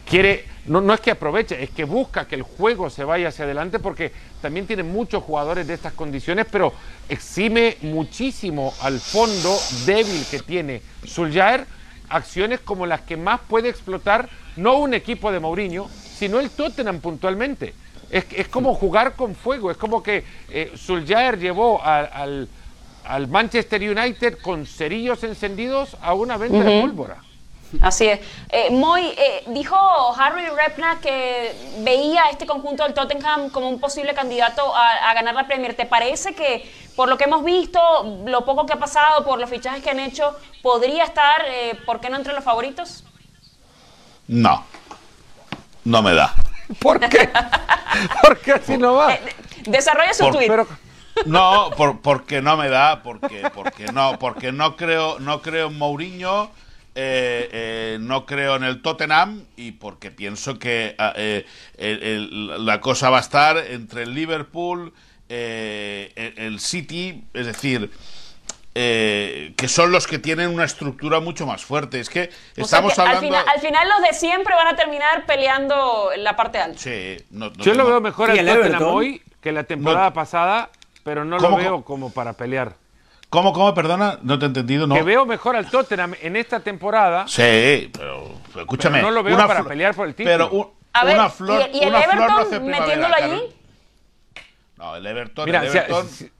quiere, 0.08 0.45
no, 0.65 0.82
no 0.82 0.93
es 0.93 1.00
que 1.00 1.12
aproveche, 1.12 1.63
es 1.63 1.69
que 1.69 1.86
busca 1.86 2.28
que 2.28 2.36
el 2.36 2.43
juego 2.43 2.89
se 2.89 3.04
vaya 3.04 3.30
hacia 3.30 3.45
adelante 3.45 3.80
porque 3.80 4.12
también 4.41 4.67
tiene 4.67 4.84
muchos 4.84 5.24
jugadores 5.24 5.65
de 5.65 5.74
estas 5.74 5.93
condiciones, 5.93 6.45
pero 6.52 6.74
exime 7.10 7.78
muchísimo 7.82 8.74
al 8.82 9.00
fondo 9.00 9.58
débil 9.86 10.26
que 10.30 10.39
tiene 10.39 10.82
Solskjaer 11.06 11.65
acciones 12.10 12.60
como 12.60 12.86
las 12.86 13.02
que 13.02 13.17
más 13.17 13.39
puede 13.48 13.69
explotar 13.69 14.30
no 14.58 14.78
un 14.78 14.93
equipo 14.93 15.32
de 15.32 15.39
Mourinho, 15.39 15.89
sino 15.89 16.39
el 16.39 16.50
Tottenham 16.50 17.00
puntualmente. 17.00 17.74
Es, 18.15 18.25
es 18.32 18.47
como 18.47 18.73
jugar 18.75 19.15
con 19.15 19.36
fuego, 19.36 19.71
es 19.71 19.78
como 19.78 20.01
que 20.01 20.23
eh, 20.49 20.71
Solskjaer 20.78 21.38
llevó 21.38 21.82
a- 21.84 21.99
al, 21.99 22.47
al 23.04 23.28
Manchester 23.28 23.82
United 23.82 24.38
con 24.41 24.65
cerillos 24.65 25.21
encendidos 25.23 25.97
a 26.01 26.13
una 26.13 26.38
venta 26.38 26.63
de 26.63 26.82
pólvora. 26.82 27.17
Así 27.82 28.06
es. 28.08 28.21
Eh, 28.49 28.69
Moy, 28.71 29.01
eh, 29.17 29.43
dijo 29.47 29.75
Harry 30.17 30.45
Repna 30.47 30.99
que 31.01 31.54
veía 31.80 32.23
a 32.23 32.30
este 32.30 32.45
conjunto 32.45 32.84
del 32.84 32.93
Tottenham 32.93 33.49
como 33.49 33.67
un 33.67 33.82
posible 33.82 34.13
candidato 34.13 34.73
a, 34.73 35.10
a 35.10 35.13
ganar 35.13 35.36
la 35.36 35.45
Premier. 35.45 35.73
¿Te 35.75 35.86
parece 35.86 36.34
que, 36.34 36.71
por 36.95 37.10
lo 37.10 37.17
que 37.17 37.25
hemos 37.25 37.43
visto, 37.43 37.80
lo 38.25 38.45
poco 38.45 38.65
que 38.65 38.73
ha 38.73 38.80
pasado, 38.80 39.25
por 39.25 39.39
los 39.39 39.49
fichajes 39.49 39.84
que 39.84 39.89
han 39.89 39.99
hecho, 39.99 40.34
podría 40.62 41.04
estar, 41.04 41.41
eh, 41.49 41.78
¿por 41.86 41.99
qué 41.99 42.10
no 42.10 42.15
entre 42.15 42.32
los 42.34 42.45
favoritos? 42.45 43.04
No. 44.28 44.63
No 45.84 46.01
me 46.01 46.13
da. 46.13 46.34
¿Por 46.80 46.99
qué? 46.99 47.30
Porque 48.23 48.54
así 48.54 48.78
no 48.78 48.95
va. 48.95 49.13
Eh, 49.13 49.21
desarrolla 49.67 50.13
su 50.13 50.30
tweet. 50.32 50.47
Pero, 50.47 50.67
No, 51.25 51.69
por- 51.78 52.01
porque 52.01 52.41
no 52.41 52.58
me 52.58 52.67
da, 52.69 53.01
porque, 53.04 53.43
porque 53.54 53.86
no, 53.93 54.19
porque 54.19 54.51
no 54.51 54.75
creo, 54.75 55.17
no 55.19 55.41
creo 55.41 55.67
en 55.67 55.78
Mourinho, 55.78 56.51
eh, 56.95 57.49
eh, 57.51 57.97
no 58.01 58.25
creo 58.25 58.56
en 58.58 58.63
el 58.63 58.82
Tottenham 58.82 59.43
y 59.56 59.71
porque 59.73 60.12
pienso 60.12 60.60
que 60.60 60.95
ah, 60.97 61.13
eh, 61.15 61.45
el- 61.78 62.04
el- 62.04 62.65
la 62.65 62.82
cosa 62.82 63.10
va 63.10 63.17
a 63.17 63.21
estar 63.21 63.58
entre 63.58 64.04
el 64.04 64.13
Liverpool, 64.13 64.93
eh, 65.30 66.12
el, 66.15 66.34
el 66.45 66.60
City, 66.60 67.23
es 67.34 67.45
decir, 67.45 67.91
eh, 68.77 69.53
que 69.55 69.67
son 69.69 69.91
los 69.93 70.05
que 70.05 70.19
tienen 70.19 70.49
una 70.49 70.65
estructura 70.65 71.21
mucho 71.21 71.45
más 71.47 71.63
fuerte. 71.63 71.99
Es 72.01 72.09
que 72.09 72.29
O 72.57 72.61
estamos 72.61 72.93
que 72.93 73.01
al, 73.01 73.07
hablando. 73.07 73.27
final, 73.27 73.45
al 73.47 73.61
final 73.61 73.88
los 73.89 74.01
de 74.09 74.13
siempre 74.13 74.53
van 74.53 74.67
a 74.67 74.75
terminar 74.75 75.25
peleando 75.25 76.11
en 76.13 76.23
la 76.25 76.35
parte 76.35 76.57
alta. 76.59 76.77
Sí, 76.77 77.17
no- 77.31 77.49
no 77.49 77.55
yo 77.63 77.73
lo 77.73 77.85
veo 77.85 78.01
mejor 78.01 78.29
¿Y 78.29 78.31
al 78.33 78.39
el 78.39 78.45
Tottenham 78.47 78.67
Everton? 78.73 78.93
hoy 78.95 79.21
que 79.41 79.51
la 79.53 79.63
temporada 79.63 80.07
No. 80.09 80.13
pasada, 80.13 80.69
pero 81.03 81.23
no 81.23 81.38
lo 81.38 81.41
¿Cómo, 81.43 81.57
veo 81.57 81.71
cómo? 81.71 81.85
como 81.85 82.09
para 82.13 82.33
pelear. 82.33 82.73
¿Cómo, 83.29 83.53
cómo? 83.53 83.73
Perdona, 83.73 84.19
no 84.23 84.38
te 84.39 84.45
he 84.45 84.47
entendido. 84.47 84.88
No. 84.88 84.95
Que 84.95 85.03
veo 85.03 85.25
mejor 85.25 85.55
al 85.55 85.69
Tottenham 85.69 86.13
en 86.21 86.35
esta 86.35 86.59
temporada 86.59 87.27
Sí, 87.27 87.89
pero, 87.93 88.29
escúchame. 88.57 88.97
Pero 88.99 89.07
no 89.07 89.13
lo 89.13 89.23
veo 89.23 89.35
una 89.35 89.47
para 89.47 89.63
pelear 89.63 89.95
por 89.95 90.07
el 90.07 90.15
título. 90.15 90.33
Pero 90.33 90.49
un- 90.51 90.69
A 90.93 91.05
ver, 91.05 91.15
una 91.15 91.29
flor, 91.29 91.69
¿y, 91.73 91.77
y 91.77 91.81
el 91.83 91.89
una 91.89 92.01
flor 92.01 92.13
Everton 92.15 92.27
no 92.27 92.38
hace 92.41 92.59
primavera, 92.59 92.85
metiéndolo 92.85 93.15
allí? 93.15 93.55
No, 94.77 94.95
el 94.97 95.05
Everton, 95.05 95.45
Mira, 95.45 95.63
el 95.63 95.71
si, 95.71 95.77
Everton, 95.77 96.09
si- 96.09 96.31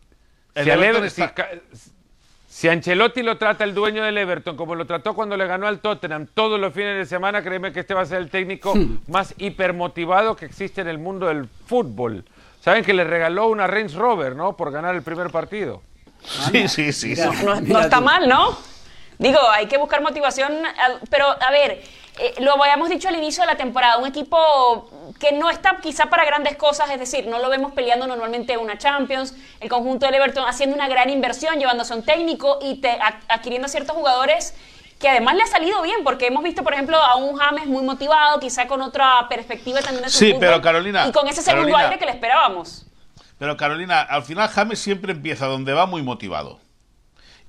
el 0.56 0.64
si 0.66 0.72
al 0.72 0.84
Everton 0.84 1.06
está- 1.06 1.34
si 2.56 2.70
Ancelotti 2.70 3.22
lo 3.22 3.38
trata 3.38 3.66
el 3.66 3.74
dueño 3.74 4.02
del 4.02 4.18
Everton 4.18 4.56
como 4.56 4.76
lo 4.76 4.86
trató 4.88 5.14
cuando 5.14 5.36
le 5.36 5.46
ganó 5.46 5.68
al 5.68 5.80
Tottenham 5.80 6.26
todos 6.34 6.58
los 6.58 6.74
fines 6.74 6.96
de 6.96 7.06
semana, 7.06 7.44
créeme 7.44 7.74
que 7.74 7.82
este 7.82 7.94
va 7.94 8.04
a 8.04 8.06
ser 8.06 8.20
el 8.20 8.30
técnico 8.30 8.74
más 9.08 9.36
hipermotivado 9.38 10.38
que 10.38 10.46
existe 10.46 10.80
en 10.80 10.88
el 10.88 10.98
mundo 10.98 11.26
del 11.28 11.50
fútbol. 11.66 12.24
Saben 12.62 12.86
que 12.86 12.94
le 12.94 13.04
regaló 13.04 13.48
una 13.48 13.68
Range 13.68 13.94
Rover, 13.98 14.38
¿no? 14.38 14.56
Por 14.56 14.72
ganar 14.72 14.96
el 14.96 15.02
primer 15.02 15.32
partido. 15.32 15.82
Sí, 16.24 16.70
sí, 16.70 16.94
sí. 16.94 17.10
Mira. 17.10 17.34
sí. 17.34 17.46
No, 17.66 17.82
está 17.82 18.00
mal, 18.00 18.30
¿no? 18.30 18.58
Digo, 19.18 19.40
hay 19.52 19.66
que 19.66 19.78
buscar 19.78 20.02
motivación, 20.02 20.54
pero 21.10 21.26
a 21.28 21.52
ver, 21.52 21.84
eh, 22.20 22.36
lo 22.40 22.54
habíamos 22.64 22.88
dicho 22.88 23.10
al 23.10 23.18
inicio 23.18 23.44
de 23.44 23.48
la 23.48 23.58
temporada, 23.58 23.98
un 23.98 24.08
equipo 24.08 24.90
que 25.20 25.32
no 25.32 25.50
está 25.50 25.78
quizá 25.82 26.08
para 26.08 26.26
grandes 26.26 26.56
cosas, 26.58 26.90
es 26.90 27.00
decir, 27.00 27.28
no 27.28 27.40
lo 27.40 27.50
vemos 27.50 27.72
peleando 27.74 28.06
normalmente 28.08 28.58
una 28.58 28.78
Champions, 28.78 29.34
el 29.62 29.70
conjunto 29.70 30.06
del 30.06 30.16
Everton 30.16 30.46
haciendo 30.48 30.76
una 30.76 30.88
gran 30.90 31.10
inversión, 31.10 31.58
llevándose 31.58 31.94
a 31.94 31.96
un 31.96 32.04
técnico 32.04 32.60
y 32.62 32.82
te- 32.82 33.00
adquiriendo 33.30 33.66
a 33.68 33.70
ciertos 33.70 33.96
jugadores 33.96 34.54
que 35.00 35.10
además 35.10 35.36
le 35.36 35.44
ha 35.44 35.48
salido 35.48 35.82
bien, 35.82 35.98
porque 36.04 36.28
hemos 36.28 36.42
visto, 36.44 36.64
por 36.64 36.74
ejemplo, 36.74 36.98
a 36.98 37.16
un 37.18 37.36
James 37.38 37.66
muy 37.68 37.84
motivado, 37.84 38.40
quizá 38.40 38.66
con 38.68 38.82
otra 38.82 39.26
perspectiva 39.30 39.82
también 39.82 40.04
de 40.04 40.10
su 40.10 40.20
Sí, 40.20 40.28
fútbol, 40.28 40.40
pero 40.40 40.62
Carolina, 40.62 41.06
y 41.08 41.12
con 41.12 41.28
ese 41.28 41.42
segundo 41.42 41.68
Carolina. 41.68 41.90
aire 41.90 42.00
que 42.00 42.06
le 42.06 42.12
esperábamos. 42.12 42.86
Pero 43.38 43.58
Carolina, 43.58 44.02
al 44.02 44.24
final 44.24 44.48
James 44.48 44.80
siempre 44.80 45.12
empieza 45.12 45.48
donde 45.48 45.74
va 45.74 45.86
muy 45.86 46.02
motivado. 46.02 46.60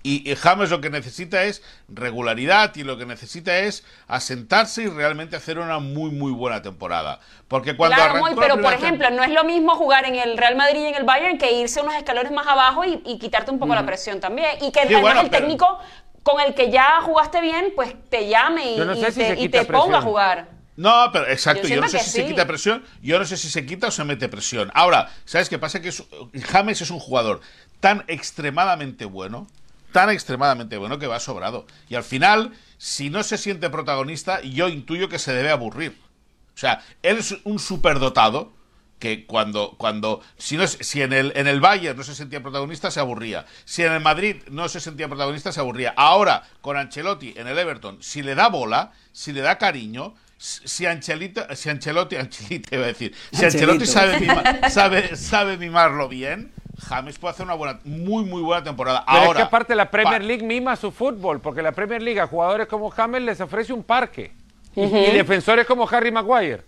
Y, 0.06 0.30
y 0.30 0.36
James 0.36 0.70
lo 0.70 0.80
que 0.80 0.88
necesita 0.88 1.42
es 1.42 1.62
regularidad 1.88 2.74
y 2.76 2.84
lo 2.84 2.96
que 2.96 3.06
necesita 3.06 3.58
es 3.58 3.84
asentarse 4.06 4.84
y 4.84 4.86
realmente 4.88 5.34
hacer 5.34 5.58
una 5.58 5.80
muy, 5.80 6.10
muy 6.10 6.30
buena 6.30 6.62
temporada. 6.62 7.18
Porque 7.48 7.76
cuando 7.76 7.96
Claro, 7.96 8.14
la 8.24 8.36
pero 8.40 8.60
por 8.60 8.72
ejemplo, 8.72 9.10
no 9.10 9.24
es 9.24 9.30
lo 9.30 9.42
mismo 9.42 9.74
jugar 9.74 10.04
en 10.06 10.14
el 10.14 10.38
Real 10.38 10.54
Madrid 10.54 10.80
y 10.82 10.86
en 10.86 10.94
el 10.94 11.02
Bayern 11.04 11.38
que 11.38 11.50
irse 11.52 11.80
unos 11.80 11.94
escalones 11.96 12.30
más 12.30 12.46
abajo 12.46 12.84
y, 12.84 13.02
y 13.04 13.18
quitarte 13.18 13.50
un 13.50 13.58
poco 13.58 13.74
la 13.74 13.84
presión 13.84 14.20
también. 14.20 14.50
Y 14.60 14.70
que 14.70 14.80
Sí, 14.82 14.94
además 14.94 15.02
bueno, 15.02 15.20
el 15.22 15.30
pero- 15.30 15.42
técnico 15.42 15.78
con 16.22 16.40
el 16.40 16.54
que 16.54 16.70
ya 16.70 17.00
jugaste 17.02 17.40
bien, 17.40 17.72
pues 17.74 17.94
te 18.08 18.28
llame 18.28 18.74
y, 18.74 19.04
si 19.12 19.48
te, 19.48 19.62
y 19.62 19.64
ponga 19.66 19.98
a 19.98 20.02
jugar. 20.02 20.48
No, 20.76 21.08
pero 21.12 21.26
exacto, 21.28 21.66
Yo 21.66 21.76
yo, 21.76 21.80
no 21.80 21.88
sé 21.88 21.98
si 22.00 22.10
se 22.10 22.26
quita 22.26 22.46
presión, 22.46 22.84
yo 23.02 23.18
no 23.18 23.24
sé 23.24 23.36
si 23.36 23.48
se 23.48 23.64
quita 23.64 23.86
o 23.88 23.90
se 23.90 24.04
mete 24.04 24.28
presión. 24.28 24.70
Ahora, 24.74 25.08
¿sabes 25.24 25.48
qué 25.48 25.58
pasa? 25.58 25.80
Que 25.80 25.88
es- 25.88 26.04
James 26.50 26.80
es 26.82 26.90
un 26.90 26.98
jugador 27.00 27.40
tan 27.80 28.04
extremadamente 28.08 29.04
bueno, 29.04 29.46
tan 29.96 30.10
extremadamente 30.10 30.76
bueno 30.76 30.98
que 30.98 31.06
va 31.06 31.18
sobrado. 31.18 31.66
Y 31.88 31.94
al 31.94 32.04
final, 32.04 32.52
si 32.76 33.08
no 33.08 33.22
se 33.22 33.38
siente 33.38 33.70
protagonista, 33.70 34.42
yo 34.42 34.68
intuyo 34.68 35.08
que 35.08 35.18
se 35.18 35.32
debe 35.32 35.48
aburrir. 35.48 35.96
O 36.54 36.58
sea, 36.58 36.84
él 37.02 37.16
es 37.16 37.34
un 37.44 37.58
superdotado, 37.58 38.52
que 38.98 39.24
cuando, 39.24 39.74
cuando 39.78 40.20
si, 40.36 40.58
no, 40.58 40.66
si 40.66 41.00
en, 41.00 41.14
el, 41.14 41.32
en 41.34 41.46
el 41.46 41.62
Bayern 41.62 41.96
no 41.96 42.04
se 42.04 42.14
sentía 42.14 42.42
protagonista, 42.42 42.90
se 42.90 43.00
aburría. 43.00 43.46
Si 43.64 43.84
en 43.84 43.92
el 43.92 44.02
Madrid 44.02 44.36
no 44.50 44.68
se 44.68 44.80
sentía 44.80 45.08
protagonista, 45.08 45.50
se 45.50 45.60
aburría. 45.60 45.94
Ahora, 45.96 46.42
con 46.60 46.76
Ancelotti 46.76 47.32
en 47.34 47.46
el 47.46 47.58
Everton, 47.58 47.96
si 48.02 48.22
le 48.22 48.34
da 48.34 48.50
bola, 48.50 48.92
si 49.12 49.32
le 49.32 49.40
da 49.40 49.56
cariño, 49.56 50.14
si 50.36 50.84
Ancelotti, 50.84 51.40
si 51.54 51.70
Ancelotti, 51.70 52.16
Ancelotti 52.16 52.62
iba 52.70 52.84
a 52.84 52.88
decir, 52.88 53.14
si 53.32 53.46
Ancelotti 53.46 53.86
sabe, 53.86 54.68
sabe, 54.68 55.16
sabe 55.16 55.56
mimarlo 55.56 56.06
bien, 56.06 56.52
James 56.78 57.18
puede 57.18 57.32
hacer 57.32 57.44
una 57.46 57.54
buena, 57.54 57.80
muy, 57.84 58.24
muy 58.24 58.42
buena 58.42 58.62
temporada. 58.62 59.04
Pero 59.06 59.18
Ahora, 59.18 59.30
es 59.30 59.36
que 59.36 59.42
aparte 59.42 59.74
la 59.74 59.90
Premier 59.90 60.22
League 60.22 60.44
mima 60.44 60.76
su 60.76 60.92
fútbol, 60.92 61.40
porque 61.40 61.62
la 61.62 61.72
Premier 61.72 62.02
League 62.02 62.20
a 62.20 62.26
jugadores 62.26 62.66
como 62.66 62.90
James 62.90 63.22
les 63.22 63.40
ofrece 63.40 63.72
un 63.72 63.82
parque. 63.82 64.32
y, 64.74 64.82
y 64.82 65.12
defensores 65.12 65.66
como 65.66 65.88
Harry 65.88 66.10
Maguire. 66.12 66.62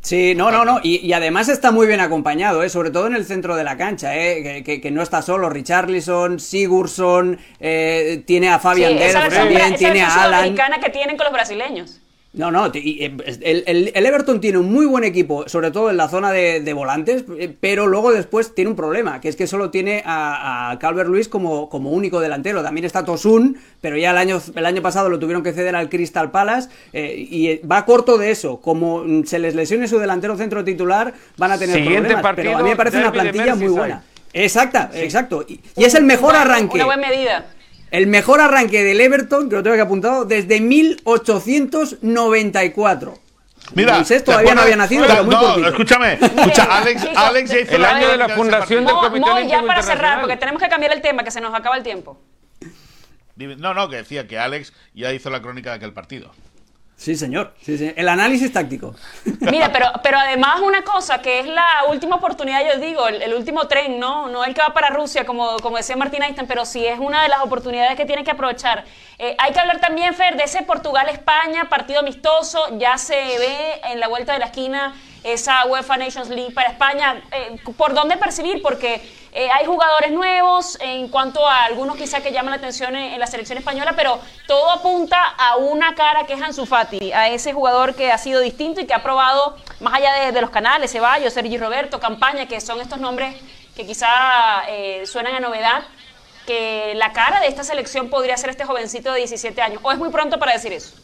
Sí, 0.00 0.34
no, 0.34 0.50
no, 0.50 0.64
no. 0.64 0.80
Y, 0.82 0.96
y, 0.96 1.12
además 1.12 1.48
está 1.48 1.70
muy 1.70 1.86
bien 1.86 2.00
acompañado, 2.00 2.64
¿eh? 2.64 2.68
sobre 2.68 2.90
todo 2.90 3.06
en 3.06 3.14
el 3.14 3.24
centro 3.24 3.54
de 3.54 3.62
la 3.62 3.76
cancha, 3.76 4.16
¿eh? 4.16 4.42
que, 4.42 4.64
que, 4.64 4.80
que 4.80 4.90
no 4.90 5.00
está 5.00 5.22
solo. 5.22 5.48
Richarlison, 5.48 6.40
Sigurdsson, 6.40 7.38
eh, 7.60 8.24
tiene 8.26 8.48
a 8.48 8.58
Fabian 8.58 8.94
Sí, 8.94 8.98
esa 8.98 9.28
también, 9.28 9.60
esa 9.60 9.76
tiene 9.76 10.02
a 10.02 10.06
Alan. 10.12 10.40
sudamericana 10.40 10.80
que 10.80 10.90
tienen 10.90 11.16
con 11.16 11.22
los 11.26 11.32
brasileños. 11.32 12.01
No, 12.34 12.50
no, 12.50 12.70
y, 12.72 13.04
eh, 13.04 13.14
el, 13.42 13.62
el- 13.66 13.92
el 13.94 14.06
Everton 14.06 14.40
tiene 14.40 14.56
un 14.56 14.72
muy 14.72 14.86
buen 14.86 15.04
equipo, 15.04 15.46
sobre 15.50 15.70
todo 15.70 15.90
en 15.90 15.98
la 15.98 16.08
zona 16.08 16.32
de, 16.32 16.60
de 16.60 16.72
volantes, 16.72 17.26
eh, 17.38 17.54
pero 17.60 17.86
luego 17.86 18.10
después 18.10 18.54
tiene 18.54 18.70
un 18.70 18.76
problema, 18.76 19.20
que 19.20 19.28
es 19.28 19.36
que 19.36 19.46
solo 19.46 19.68
tiene 19.68 20.02
a, 20.06 20.70
a 20.70 20.78
Calvert 20.78 21.10
Luis 21.10 21.28
como, 21.28 21.68
como 21.68 21.90
único 21.90 22.20
delantero. 22.20 22.62
También 22.62 22.86
está 22.86 23.04
Tosun, 23.04 23.58
pero 23.82 23.98
ya 23.98 24.12
el 24.12 24.16
año, 24.16 24.40
el 24.54 24.64
año 24.64 24.80
pasado 24.80 25.10
lo 25.10 25.18
tuvieron 25.18 25.42
que 25.42 25.52
ceder 25.52 25.76
al 25.76 25.90
Crystal 25.90 26.30
Palace 26.30 26.70
eh, 26.94 27.14
y 27.18 27.58
va 27.66 27.84
corto 27.84 28.16
de 28.16 28.30
eso. 28.30 28.62
Como 28.62 29.04
se 29.26 29.38
les 29.38 29.54
lesione 29.54 29.86
su 29.86 29.98
delantero 29.98 30.34
centro 30.38 30.64
titular, 30.64 31.12
van 31.36 31.52
a 31.52 31.58
tener 31.58 31.76
Siguiente 31.76 32.14
problemas. 32.16 32.22
pero 32.34 32.50
a 32.50 32.52
partido, 32.54 32.64
mí 32.64 32.70
me 32.70 32.76
parece 32.76 32.96
una 32.96 33.12
plantilla 33.12 33.54
muy 33.56 33.68
buena. 33.68 34.04
Exacta, 34.32 34.90
exacto. 34.94 35.44
Y, 35.46 35.60
y 35.76 35.84
es 35.84 35.94
el 35.94 36.04
mejor 36.04 36.34
arranque. 36.34 36.76
Una 36.76 36.86
buena 36.86 37.08
medida. 37.10 37.44
El 37.92 38.06
mejor 38.06 38.40
arranque 38.40 38.82
del 38.82 39.02
Everton, 39.02 39.50
que 39.50 39.56
lo 39.56 39.62
tengo 39.62 39.76
que 39.76 39.82
apuntado, 39.82 40.24
desde 40.24 40.62
1894. 40.62 43.18
Mira, 43.74 43.96
Moisés 43.96 44.24
¿te 44.24 44.32
todavía 44.32 44.54
no 44.54 44.62
había 44.62 44.76
nacido, 44.76 45.02
Mira, 45.02 45.16
pero 45.16 45.26
muy 45.26 45.34
no, 45.34 45.40
poquito. 45.42 45.68
escúchame, 45.68 46.14
escucha, 46.14 46.78
Alex, 46.78 47.06
Alex 47.16 47.50
ya 47.50 47.60
hizo 47.60 47.76
El 47.76 47.84
año 47.84 48.08
de 48.08 48.16
la 48.16 48.30
fundación 48.30 48.86
del 48.86 48.94
Comité 48.94 49.20
Mo, 49.20 49.34
Olímpico 49.34 49.60
ya 49.60 49.66
para 49.66 49.82
cerrar, 49.82 50.20
porque 50.20 50.38
tenemos 50.38 50.62
que 50.62 50.70
cambiar 50.70 50.92
el 50.92 51.02
tema, 51.02 51.22
que 51.22 51.30
se 51.30 51.42
nos 51.42 51.54
acaba 51.54 51.76
el 51.76 51.82
tiempo. 51.82 52.18
No, 53.36 53.74
no, 53.74 53.90
que 53.90 53.96
decía 53.96 54.26
que 54.26 54.38
Alex 54.38 54.72
ya 54.94 55.12
hizo 55.12 55.28
la 55.28 55.42
crónica 55.42 55.68
de 55.70 55.76
aquel 55.76 55.92
partido. 55.92 56.32
Sí, 57.02 57.16
señor. 57.16 57.52
El 57.66 58.08
análisis 58.08 58.52
táctico. 58.52 58.94
Mira, 59.40 59.72
pero, 59.72 59.86
pero 60.04 60.18
además 60.18 60.60
una 60.60 60.82
cosa, 60.84 61.20
que 61.20 61.40
es 61.40 61.46
la 61.46 61.66
última 61.88 62.14
oportunidad, 62.14 62.64
yo 62.64 62.78
digo, 62.78 63.08
el, 63.08 63.20
el 63.20 63.34
último 63.34 63.66
tren, 63.66 63.98
¿no? 63.98 64.28
No 64.28 64.44
el 64.44 64.54
que 64.54 64.60
va 64.60 64.72
para 64.72 64.88
Rusia, 64.90 65.26
como, 65.26 65.56
como 65.56 65.78
decía 65.78 65.96
Martín 65.96 66.22
Einstein, 66.22 66.46
pero 66.46 66.64
sí 66.64 66.86
es 66.86 67.00
una 67.00 67.24
de 67.24 67.28
las 67.28 67.40
oportunidades 67.40 67.96
que 67.96 68.04
tiene 68.04 68.22
que 68.22 68.30
aprovechar. 68.30 68.84
Eh, 69.18 69.34
hay 69.36 69.52
que 69.52 69.58
hablar 69.58 69.80
también, 69.80 70.14
Fer, 70.14 70.36
de 70.36 70.44
ese 70.44 70.62
Portugal-España, 70.62 71.68
partido 71.68 71.98
amistoso, 71.98 72.78
ya 72.78 72.96
se 72.98 73.16
ve 73.16 73.80
en 73.90 73.98
la 73.98 74.06
vuelta 74.06 74.34
de 74.34 74.38
la 74.38 74.46
esquina 74.46 74.94
esa 75.24 75.66
UEFA 75.66 75.96
Nations 75.96 76.28
League 76.28 76.52
para 76.52 76.70
España. 76.70 77.20
Eh, 77.32 77.56
¿Por 77.76 77.94
dónde 77.94 78.16
percibir? 78.16 78.62
Porque 78.62 79.02
eh, 79.32 79.48
hay 79.50 79.64
jugadores 79.64 80.12
nuevos 80.12 80.76
en 80.80 81.08
cuanto 81.08 81.48
a 81.48 81.64
algunos 81.64 81.96
quizá 81.96 82.20
que 82.20 82.32
llaman 82.32 82.50
la 82.50 82.58
atención 82.58 82.94
en, 82.94 83.18
la 83.18 83.26
selección 83.26 83.56
española, 83.56 83.94
pero 83.96 84.20
todo 84.46 84.70
apunta 84.70 85.16
a 85.38 85.56
una 85.56 85.94
cara 85.94 86.26
que 86.26 86.34
es 86.34 86.42
Ansu 86.42 86.66
Fati, 86.66 87.12
a 87.12 87.28
ese 87.28 87.54
jugador 87.54 87.94
que 87.94 88.12
ha 88.12 88.18
sido 88.18 88.40
distinto 88.40 88.82
y 88.82 88.86
que 88.86 88.92
ha 88.92 89.02
probado, 89.02 89.56
más 89.80 89.94
allá 89.94 90.12
de, 90.14 90.32
de 90.32 90.40
los 90.42 90.50
canales, 90.50 90.92
Ceballos, 90.92 91.32
Sergi 91.32 91.56
Roberto, 91.56 91.98
Campaña, 91.98 92.46
que 92.46 92.60
son 92.60 92.80
estos 92.80 92.98
nombres 93.00 93.34
que 93.74 93.86
quizá 93.86 94.64
eh, 94.68 95.06
suenan 95.06 95.34
a 95.34 95.40
novedad, 95.40 95.84
que 96.46 96.92
la 96.96 97.12
cara 97.12 97.40
de 97.40 97.46
esta 97.46 97.64
selección 97.64 98.10
podría 98.10 98.36
ser 98.36 98.50
este 98.50 98.64
jovencito 98.64 99.12
de 99.12 99.18
17 99.20 99.62
años. 99.62 99.80
¿O 99.82 99.92
es 99.92 99.98
muy 99.98 100.10
pronto 100.10 100.38
para 100.38 100.52
decir 100.52 100.72
eso? 100.72 100.94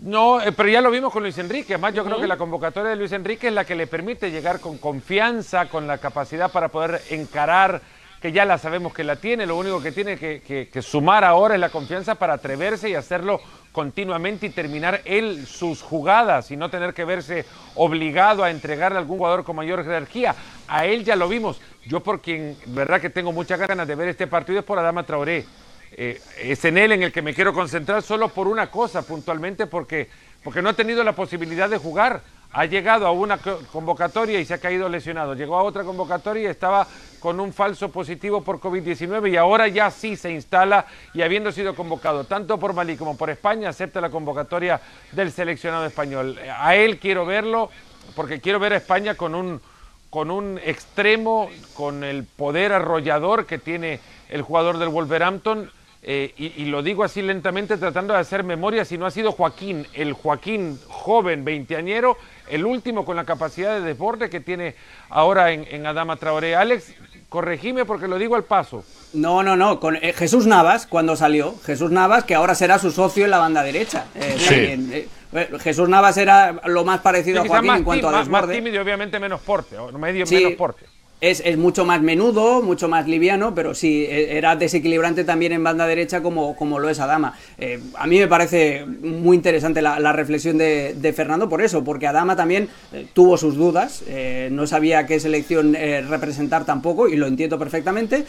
No, 0.00 0.40
eh, 0.40 0.52
pero 0.52 0.68
ya 0.68 0.80
lo 0.80 0.90
vimos 0.90 1.12
con 1.12 1.22
Luis 1.24 1.38
Enrique. 1.38 1.74
Además, 1.74 1.94
yo 1.94 2.04
creo 2.04 2.20
que 2.20 2.28
la 2.28 2.36
convocatoria 2.36 2.90
de 2.90 2.96
Luis 2.96 3.10
Enrique 3.12 3.48
es 3.48 3.52
la 3.52 3.64
que 3.64 3.74
le 3.74 3.86
permite 3.88 4.30
llegar 4.30 4.60
con 4.60 4.78
confianza, 4.78 5.68
con 5.68 5.86
la 5.88 5.98
capacidad 5.98 6.52
para 6.52 6.68
poder 6.68 7.02
encarar, 7.10 7.80
que 8.20 8.30
ya 8.30 8.44
la 8.44 8.58
sabemos 8.58 8.94
que 8.94 9.02
la 9.02 9.16
tiene. 9.16 9.44
Lo 9.44 9.56
único 9.56 9.82
que 9.82 9.90
tiene 9.90 10.16
que, 10.16 10.40
que- 10.40 10.68
que 10.72 10.82
sumar 10.82 11.24
ahora 11.24 11.54
es 11.54 11.60
la 11.60 11.70
confianza 11.70 12.14
para 12.14 12.34
atreverse 12.34 12.88
y 12.88 12.94
hacerlo 12.94 13.40
continuamente 13.72 14.46
y 14.46 14.50
terminar 14.50 15.00
él 15.04 15.46
sus 15.46 15.82
jugadas 15.82 16.50
y 16.52 16.56
no 16.56 16.70
tener 16.70 16.94
que 16.94 17.04
verse 17.04 17.44
obligado 17.74 18.44
a 18.44 18.50
entregarle 18.50 18.98
a 18.98 19.00
algún 19.00 19.18
jugador 19.18 19.42
con 19.44 19.56
mayor 19.56 19.82
jerarquía. 19.84 20.34
A 20.68 20.86
él 20.86 21.04
ya 21.04 21.16
lo 21.16 21.28
vimos. 21.28 21.60
Yo 21.86 22.00
por 22.00 22.20
quien, 22.20 22.56
verdad 22.66 23.00
que 23.00 23.10
tengo 23.10 23.32
muchas 23.32 23.58
ganas 23.58 23.86
de 23.88 23.94
ver 23.96 24.08
este 24.08 24.28
partido 24.28 24.60
es 24.60 24.64
por 24.64 24.78
Adama 24.78 25.02
Traoré. 25.02 25.44
Eh, 25.92 26.20
es 26.42 26.64
en 26.64 26.78
él 26.78 26.92
en 26.92 27.02
el 27.02 27.12
que 27.12 27.22
me 27.22 27.34
quiero 27.34 27.52
concentrar 27.52 28.02
solo 28.02 28.28
por 28.28 28.46
una 28.46 28.70
cosa 28.70 29.02
puntualmente, 29.02 29.66
porque, 29.66 30.08
porque 30.44 30.62
no 30.62 30.68
ha 30.70 30.74
tenido 30.74 31.02
la 31.04 31.12
posibilidad 31.14 31.68
de 31.68 31.78
jugar. 31.78 32.22
Ha 32.50 32.64
llegado 32.64 33.06
a 33.06 33.10
una 33.10 33.36
co- 33.36 33.58
convocatoria 33.72 34.40
y 34.40 34.44
se 34.46 34.54
ha 34.54 34.58
caído 34.58 34.88
lesionado. 34.88 35.34
Llegó 35.34 35.56
a 35.58 35.62
otra 35.64 35.84
convocatoria 35.84 36.44
y 36.44 36.46
estaba 36.46 36.86
con 37.20 37.40
un 37.40 37.52
falso 37.52 37.90
positivo 37.90 38.42
por 38.42 38.58
COVID-19 38.58 39.32
y 39.32 39.36
ahora 39.36 39.68
ya 39.68 39.90
sí 39.90 40.16
se 40.16 40.30
instala 40.32 40.86
y 41.12 41.20
habiendo 41.20 41.52
sido 41.52 41.74
convocado 41.74 42.24
tanto 42.24 42.58
por 42.58 42.72
Malí 42.72 42.96
como 42.96 43.18
por 43.18 43.28
España, 43.28 43.68
acepta 43.68 44.00
la 44.00 44.08
convocatoria 44.08 44.80
del 45.12 45.30
seleccionado 45.30 45.84
español. 45.84 46.38
A 46.58 46.74
él 46.74 46.98
quiero 46.98 47.26
verlo 47.26 47.70
porque 48.16 48.40
quiero 48.40 48.58
ver 48.58 48.72
a 48.72 48.76
España 48.78 49.14
con 49.14 49.34
un, 49.34 49.60
con 50.08 50.30
un 50.30 50.58
extremo, 50.64 51.50
con 51.74 52.02
el 52.02 52.24
poder 52.24 52.72
arrollador 52.72 53.44
que 53.44 53.58
tiene 53.58 54.00
el 54.30 54.40
jugador 54.40 54.78
del 54.78 54.88
Wolverhampton. 54.88 55.70
Eh, 56.02 56.32
y, 56.38 56.62
y 56.62 56.66
lo 56.66 56.82
digo 56.82 57.04
así 57.04 57.22
lentamente 57.22 57.76
tratando 57.76 58.14
de 58.14 58.20
hacer 58.20 58.44
memoria, 58.44 58.84
si 58.84 58.96
no 58.98 59.06
ha 59.06 59.10
sido 59.10 59.32
Joaquín, 59.32 59.86
el 59.94 60.12
Joaquín 60.12 60.78
joven, 60.88 61.44
veinteañero, 61.44 62.16
el 62.48 62.64
último 62.64 63.04
con 63.04 63.16
la 63.16 63.24
capacidad 63.24 63.74
de 63.74 63.80
desborde 63.82 64.30
que 64.30 64.40
tiene 64.40 64.74
ahora 65.10 65.52
en, 65.52 65.66
en 65.70 65.86
Adama 65.86 66.16
Traoré. 66.16 66.56
Alex, 66.56 66.94
corregime 67.28 67.84
porque 67.84 68.08
lo 68.08 68.18
digo 68.18 68.36
al 68.36 68.44
paso. 68.44 68.84
No, 69.12 69.42
no, 69.42 69.56
no. 69.56 69.80
Con 69.80 69.96
eh, 69.96 70.12
Jesús 70.14 70.46
Navas, 70.46 70.86
cuando 70.86 71.16
salió. 71.16 71.54
Jesús 71.64 71.90
Navas, 71.90 72.24
que 72.24 72.34
ahora 72.34 72.54
será 72.54 72.78
su 72.78 72.90
socio 72.90 73.24
en 73.24 73.30
la 73.30 73.38
banda 73.38 73.62
derecha. 73.62 74.06
Eh, 74.14 74.36
Sí. 74.38 74.46
también, 74.48 74.90
eh, 74.92 75.08
eh, 75.32 75.48
Jesús 75.60 75.88
Navas 75.88 76.16
era 76.16 76.60
lo 76.66 76.84
más 76.84 77.00
parecido 77.00 77.42
a 77.42 77.46
Joaquín 77.46 77.66
más, 77.66 77.78
en 77.78 77.84
cuanto 77.84 78.08
a 78.08 78.12
más- 78.12 78.28
más 78.28 78.42
desborde. 78.42 78.54
tímido 78.54 78.76
y 78.76 78.78
obviamente 78.78 79.18
menos 79.18 79.40
porte, 79.42 79.76
o 79.76 79.92
medio 79.98 80.24
Sí. 80.24 80.36
menos 80.36 80.52
porte. 80.52 80.86
Es, 81.20 81.42
es 81.44 81.58
mucho 81.58 81.84
más 81.84 82.00
menudo, 82.00 82.62
mucho 82.62 82.88
más 82.88 83.08
liviano, 83.08 83.52
pero 83.52 83.74
sí, 83.74 84.04
e- 84.04 84.36
era 84.38 84.54
desequilibrante 84.54 85.24
también 85.24 85.52
en 85.52 85.64
banda 85.64 85.84
derecha 85.84 86.22
como, 86.22 86.54
como 86.54 86.78
lo 86.78 86.88
es 86.88 87.00
Adama. 87.00 87.36
Eh, 87.58 87.80
a 87.96 88.06
mí 88.06 88.20
me 88.20 88.28
parece 88.28 88.86
muy 88.86 89.36
interesante 89.36 89.82
la, 89.82 90.12
reflexión 90.12 90.58
de, 90.58 90.94
de 90.94 91.12
Fernando 91.12 91.48
por 91.48 91.60
eso, 91.60 91.82
porque 91.82 92.06
Adama 92.06 92.36
también 92.36 92.68
eh, 92.92 93.06
tuvo 93.14 93.36
sus 93.36 93.56
dudas, 93.56 94.04
eh, 94.06 94.48
no 94.52 94.68
sabía 94.68 95.06
qué 95.06 95.18
selección 95.18 95.76
representar 96.08 96.64
tampoco, 96.64 97.08
y 97.08 97.16
lo 97.16 97.26
entiendo 97.26 97.58
perfectamente, 97.58 98.24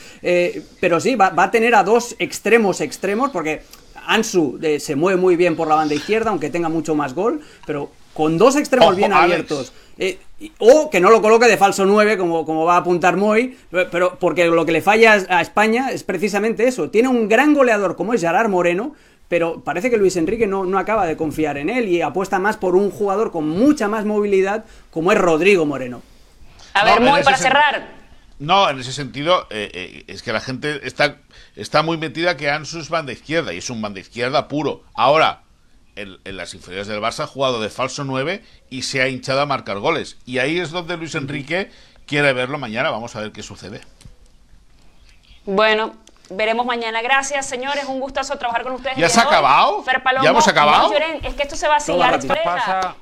pero 0.80 1.00
sí, 1.00 1.16
va, 1.16 1.32
a 1.36 1.52
tener 1.52 1.76
a 1.76 1.84
dos 1.84 2.16
extremos 2.20 2.82
extremos, 2.82 3.30
porque 3.32 3.62
Ansu 4.08 4.60
se 4.80 4.96
mueve 4.96 5.20
muy 5.20 5.36
bien 5.36 5.56
por 5.56 5.68
la 5.68 5.76
banda 5.76 5.94
izquierda, 5.94 6.32
aunque 6.32 6.50
tenga 6.50 6.70
mucho 6.70 6.96
más 6.96 7.14
gol, 7.14 7.42
pero 7.66 7.92
con 8.20 8.38
dos 8.38 8.58
extremos 8.58 8.90
Ojo, 8.90 8.98
bien 8.98 9.14
abiertos. 9.14 9.72
Eh, 9.98 10.20
y- 10.42 10.52
o 10.60 10.90
que 10.90 11.00
no 11.00 11.10
lo 11.10 11.22
coloque 11.22 11.48
de 11.48 11.56
falso 11.56 11.86
9, 11.86 12.18
como, 12.18 12.44
como 12.46 12.66
va 12.66 12.74
a 12.74 12.80
apuntar 12.80 13.16
Moy, 13.16 13.58
pero 13.72 14.18
porque 14.20 14.46
lo 14.48 14.66
que 14.66 14.74
le 14.74 14.82
falla 14.82 15.14
a 15.30 15.40
España 15.42 15.90
es 15.92 16.04
precisamente 16.04 16.68
eso. 16.68 16.90
Tiene 16.90 17.08
un 17.08 17.30
gran 17.30 17.54
goleador 17.54 17.96
como 17.96 18.14
es 18.14 18.20
Gerard 18.20 18.50
Moreno, 18.50 18.94
pero 19.30 19.62
parece 19.64 19.90
que 19.90 19.96
Luis 19.96 20.18
Enrique 20.18 20.48
no, 20.48 20.66
no 20.66 20.78
acaba 20.80 21.06
de 21.06 21.16
confiar 21.16 21.58
en 21.58 21.70
él 21.70 21.88
y 21.88 22.02
apuesta 22.02 22.40
más 22.40 22.58
por 22.58 22.76
un 22.76 22.92
jugador 22.92 23.32
con 23.32 23.48
mucha 23.48 23.88
más 23.88 24.04
movilidad 24.04 24.66
como 24.92 25.14
es 25.14 25.18
Rodrigo 25.18 25.66
Moreno. 25.66 26.02
A 26.74 26.80
No, 26.84 26.86
ver, 26.92 26.98
en 26.98 27.04
Moy, 27.06 27.24
para 27.24 27.38
cerrar. 27.38 28.00
No, 28.40 28.70
en 28.70 28.80
ese 28.80 28.92
sentido, 28.92 29.48
eh, 29.50 29.72
eh, 29.74 30.04
es 30.08 30.24
que 30.24 30.34
la 30.34 30.42
gente 30.42 30.82
está, 30.86 31.20
está 31.56 31.84
muy 31.84 31.98
metida 31.98 32.36
que 32.36 32.50
Ansu 32.50 32.80
es 32.80 32.90
banda 32.90 33.14
izquierda 33.14 33.54
y 33.54 33.60
es 33.60 33.70
un 33.70 33.82
banda 33.82 34.02
izquierda 34.02 34.50
puro. 34.50 34.84
Ahora, 34.94 35.44
en, 36.02 36.18
en 36.24 36.38
las 36.38 36.54
inferiores 36.54 36.88
del 36.88 37.00
Barça 37.02 37.24
ha 37.24 37.28
jugado 37.28 37.60
de 37.62 37.70
falso 37.70 38.04
9 38.04 38.44
y 38.70 38.84
se 38.84 39.02
ha 39.02 39.08
hinchado 39.08 39.42
a 39.42 39.46
marcar 39.46 39.80
goles. 39.80 40.18
Y 40.26 40.40
ahí 40.40 40.60
es 40.60 40.72
donde 40.72 40.98
Luis 40.98 41.16
Enrique 41.16 41.72
quiere 42.06 42.34
verlo 42.34 42.58
mañana. 42.58 42.90
Vamos 42.92 43.16
a 43.16 43.22
ver 43.22 43.32
qué 43.32 43.44
sucede. 43.44 43.82
Bueno, 45.46 45.94
veremos 46.30 46.66
mañana. 46.66 47.02
Gracias, 47.02 47.46
señores. 47.48 47.86
Un 47.86 48.00
gustazo 48.00 48.38
trabajar 48.38 48.64
con 48.64 48.74
ustedes. 48.74 48.98
¿Ya 48.98 49.06
el 49.06 49.12
se 49.12 49.20
ha 49.20 49.24
acabado? 49.24 49.84
Fer 49.84 50.04
Palomo, 50.04 50.24
¿Ya 50.24 50.30
hemos 50.32 50.48
acabado? 50.48 50.92
lloren, 50.92 51.24
Es 51.26 51.34
que 51.34 51.44
esto 51.44 51.56
se 51.56 51.68
va 51.68 51.78
a 51.78 51.80
seguir, 51.80 52.04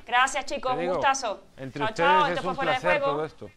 Gracias, 0.06 0.44
chicos. 0.46 0.72
Un 0.76 0.86
gustazo. 0.88 1.42
Entre 1.56 1.80
Chao, 1.80 1.88
ustedes 1.90 2.08
chao. 2.08 2.24
es 2.26 2.30
Esto 2.30 2.42
fue 2.42 2.50
un 2.50 2.56
fuera 2.56 2.72
de 2.72 2.78
juego. 2.80 3.06
todo 3.06 3.24
esto. 3.24 3.50